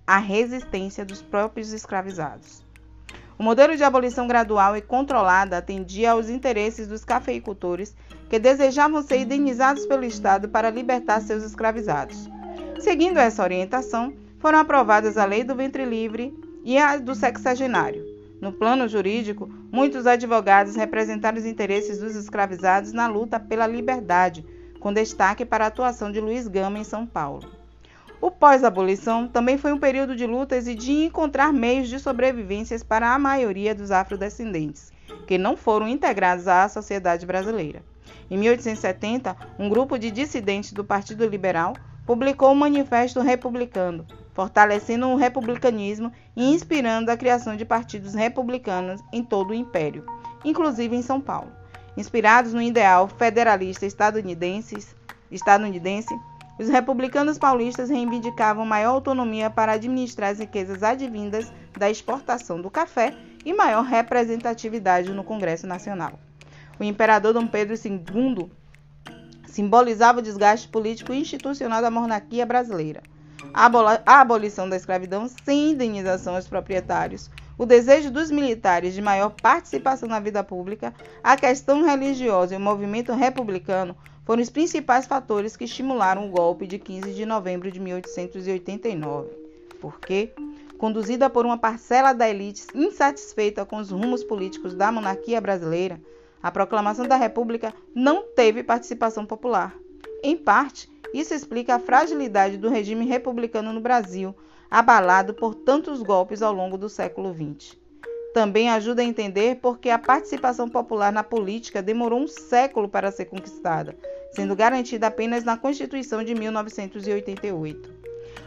a 0.06 0.18
resistência 0.18 1.04
dos 1.04 1.22
próprios 1.22 1.72
escravizados. 1.72 2.62
O 3.38 3.42
modelo 3.42 3.76
de 3.76 3.84
abolição 3.84 4.26
gradual 4.26 4.76
e 4.76 4.82
controlada 4.82 5.56
atendia 5.56 6.10
aos 6.10 6.28
interesses 6.28 6.88
dos 6.88 7.04
cafeicultores 7.04 7.94
que 8.28 8.38
desejavam 8.38 9.00
ser 9.00 9.20
indenizados 9.20 9.86
pelo 9.86 10.04
Estado 10.04 10.48
para 10.48 10.70
libertar 10.70 11.20
seus 11.20 11.44
escravizados. 11.44 12.28
Seguindo 12.80 13.18
essa 13.18 13.42
orientação, 13.42 14.12
foram 14.40 14.58
aprovadas 14.58 15.16
a 15.16 15.24
Lei 15.24 15.44
do 15.44 15.54
Ventre 15.54 15.84
Livre 15.84 16.36
e 16.64 16.76
a 16.76 16.96
do 16.96 17.14
Sexagenário, 17.14 18.04
no 18.40 18.52
plano 18.52 18.88
jurídico, 18.88 19.50
muitos 19.70 20.06
advogados 20.06 20.76
representaram 20.76 21.38
os 21.38 21.44
interesses 21.44 21.98
dos 21.98 22.14
escravizados 22.14 22.92
na 22.92 23.06
luta 23.06 23.40
pela 23.40 23.66
liberdade, 23.66 24.46
com 24.78 24.92
destaque 24.92 25.44
para 25.44 25.64
a 25.64 25.68
atuação 25.68 26.12
de 26.12 26.20
Luiz 26.20 26.46
Gama 26.46 26.78
em 26.78 26.84
São 26.84 27.06
Paulo. 27.06 27.50
O 28.20 28.30
pós-abolição 28.30 29.28
também 29.28 29.56
foi 29.58 29.72
um 29.72 29.78
período 29.78 30.16
de 30.16 30.26
lutas 30.26 30.66
e 30.66 30.74
de 30.74 30.92
encontrar 31.04 31.52
meios 31.52 31.88
de 31.88 31.98
sobrevivência 31.98 32.78
para 32.86 33.14
a 33.14 33.18
maioria 33.18 33.74
dos 33.74 33.90
afrodescendentes, 33.90 34.92
que 35.26 35.38
não 35.38 35.56
foram 35.56 35.86
integrados 35.86 36.48
à 36.48 36.68
sociedade 36.68 37.24
brasileira. 37.24 37.82
Em 38.30 38.36
1870, 38.36 39.36
um 39.58 39.68
grupo 39.68 39.98
de 39.98 40.10
dissidentes 40.10 40.72
do 40.72 40.84
Partido 40.84 41.26
Liberal 41.26 41.74
publicou 42.04 42.52
o 42.52 42.56
Manifesto 42.56 43.20
Republicano, 43.20 44.06
fortalecendo 44.38 45.08
o 45.08 45.16
republicanismo 45.16 46.12
e 46.36 46.54
inspirando 46.54 47.10
a 47.10 47.16
criação 47.16 47.56
de 47.56 47.64
partidos 47.64 48.14
republicanos 48.14 49.00
em 49.12 49.24
todo 49.24 49.50
o 49.50 49.54
império, 49.54 50.06
inclusive 50.44 50.94
em 50.94 51.02
São 51.02 51.20
Paulo. 51.20 51.50
Inspirados 51.96 52.54
no 52.54 52.62
ideal 52.62 53.08
federalista 53.08 53.84
estadunidense, 53.84 54.76
os 56.56 56.68
republicanos 56.68 57.36
paulistas 57.36 57.90
reivindicavam 57.90 58.64
maior 58.64 58.90
autonomia 58.90 59.50
para 59.50 59.72
administrar 59.72 60.30
as 60.30 60.38
riquezas 60.38 60.84
advindas 60.84 61.52
da 61.76 61.90
exportação 61.90 62.62
do 62.62 62.70
café 62.70 63.12
e 63.44 63.52
maior 63.52 63.82
representatividade 63.82 65.10
no 65.10 65.24
Congresso 65.24 65.66
Nacional. 65.66 66.12
O 66.78 66.84
imperador 66.84 67.32
Dom 67.32 67.48
Pedro 67.48 67.74
II 67.74 68.52
simbolizava 69.48 70.20
o 70.20 70.22
desgaste 70.22 70.68
político 70.68 71.12
e 71.12 71.18
institucional 71.18 71.82
da 71.82 71.90
monarquia 71.90 72.46
brasileira 72.46 73.02
a 73.54 74.20
abolição 74.20 74.68
da 74.68 74.76
escravidão 74.76 75.28
sem 75.44 75.70
indenização 75.70 76.34
aos 76.36 76.48
proprietários, 76.48 77.30
o 77.58 77.66
desejo 77.66 78.10
dos 78.10 78.30
militares 78.30 78.94
de 78.94 79.02
maior 79.02 79.30
participação 79.30 80.08
na 80.08 80.20
vida 80.20 80.44
pública, 80.44 80.94
a 81.22 81.36
questão 81.36 81.84
religiosa 81.84 82.54
e 82.54 82.56
o 82.56 82.60
movimento 82.60 83.12
republicano 83.12 83.96
foram 84.24 84.42
os 84.42 84.50
principais 84.50 85.06
fatores 85.06 85.56
que 85.56 85.64
estimularam 85.64 86.28
o 86.28 86.30
golpe 86.30 86.66
de 86.66 86.78
15 86.78 87.14
de 87.14 87.26
novembro 87.26 87.70
de 87.72 87.80
1889. 87.80 89.30
Porque, 89.80 90.32
conduzida 90.76 91.30
por 91.30 91.46
uma 91.46 91.58
parcela 91.58 92.12
da 92.12 92.28
elite 92.28 92.66
insatisfeita 92.74 93.64
com 93.64 93.78
os 93.78 93.90
rumos 93.90 94.22
políticos 94.22 94.74
da 94.74 94.92
monarquia 94.92 95.40
brasileira, 95.40 96.00
a 96.42 96.50
proclamação 96.50 97.08
da 97.08 97.16
República 97.16 97.74
não 97.94 98.22
teve 98.22 98.62
participação 98.62 99.26
popular. 99.26 99.74
Em 100.22 100.36
parte, 100.36 100.88
isso 101.12 101.34
explica 101.34 101.74
a 101.74 101.78
fragilidade 101.78 102.56
do 102.56 102.68
regime 102.68 103.06
republicano 103.06 103.72
no 103.72 103.80
Brasil, 103.80 104.34
abalado 104.70 105.34
por 105.34 105.54
tantos 105.54 106.02
golpes 106.02 106.42
ao 106.42 106.52
longo 106.52 106.76
do 106.76 106.88
século 106.88 107.32
XX. 107.32 107.76
Também 108.34 108.68
ajuda 108.68 109.02
a 109.02 109.04
entender 109.04 109.56
por 109.56 109.78
que 109.78 109.88
a 109.88 109.98
participação 109.98 110.68
popular 110.68 111.10
na 111.10 111.24
política 111.24 111.82
demorou 111.82 112.20
um 112.20 112.28
século 112.28 112.88
para 112.88 113.10
ser 113.10 113.24
conquistada, 113.24 113.96
sendo 114.32 114.54
garantida 114.54 115.06
apenas 115.06 115.44
na 115.44 115.56
Constituição 115.56 116.22
de 116.22 116.34
1988. 116.34 117.98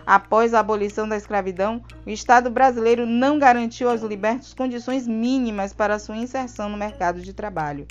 Após 0.05 0.53
a 0.53 0.59
abolição 0.59 1.07
da 1.07 1.17
escravidão, 1.17 1.81
o 2.05 2.09
Estado 2.09 2.49
brasileiro 2.49 3.05
não 3.05 3.37
garantiu 3.37 3.89
aos 3.89 4.01
libertos 4.01 4.53
condições 4.53 5.07
mínimas 5.07 5.73
para 5.73 5.99
sua 5.99 6.17
inserção 6.17 6.69
no 6.69 6.77
mercado 6.77 7.19
de 7.21 7.33
trabalho. 7.33 7.87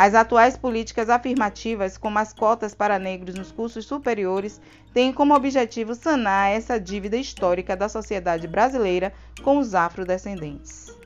As 0.00 0.14
atuais 0.14 0.56
políticas 0.56 1.10
afirmativas, 1.10 1.98
como 1.98 2.20
as 2.20 2.32
cotas 2.32 2.72
para 2.72 3.00
negros 3.00 3.34
nos 3.34 3.50
cursos 3.50 3.84
superiores, 3.84 4.60
têm 4.94 5.12
como 5.12 5.34
objetivo 5.34 5.92
sanar 5.92 6.52
essa 6.52 6.78
dívida 6.78 7.16
histórica 7.16 7.76
da 7.76 7.88
sociedade 7.88 8.46
brasileira 8.46 9.12
com 9.42 9.58
os 9.58 9.74
afrodescendentes. 9.74 10.96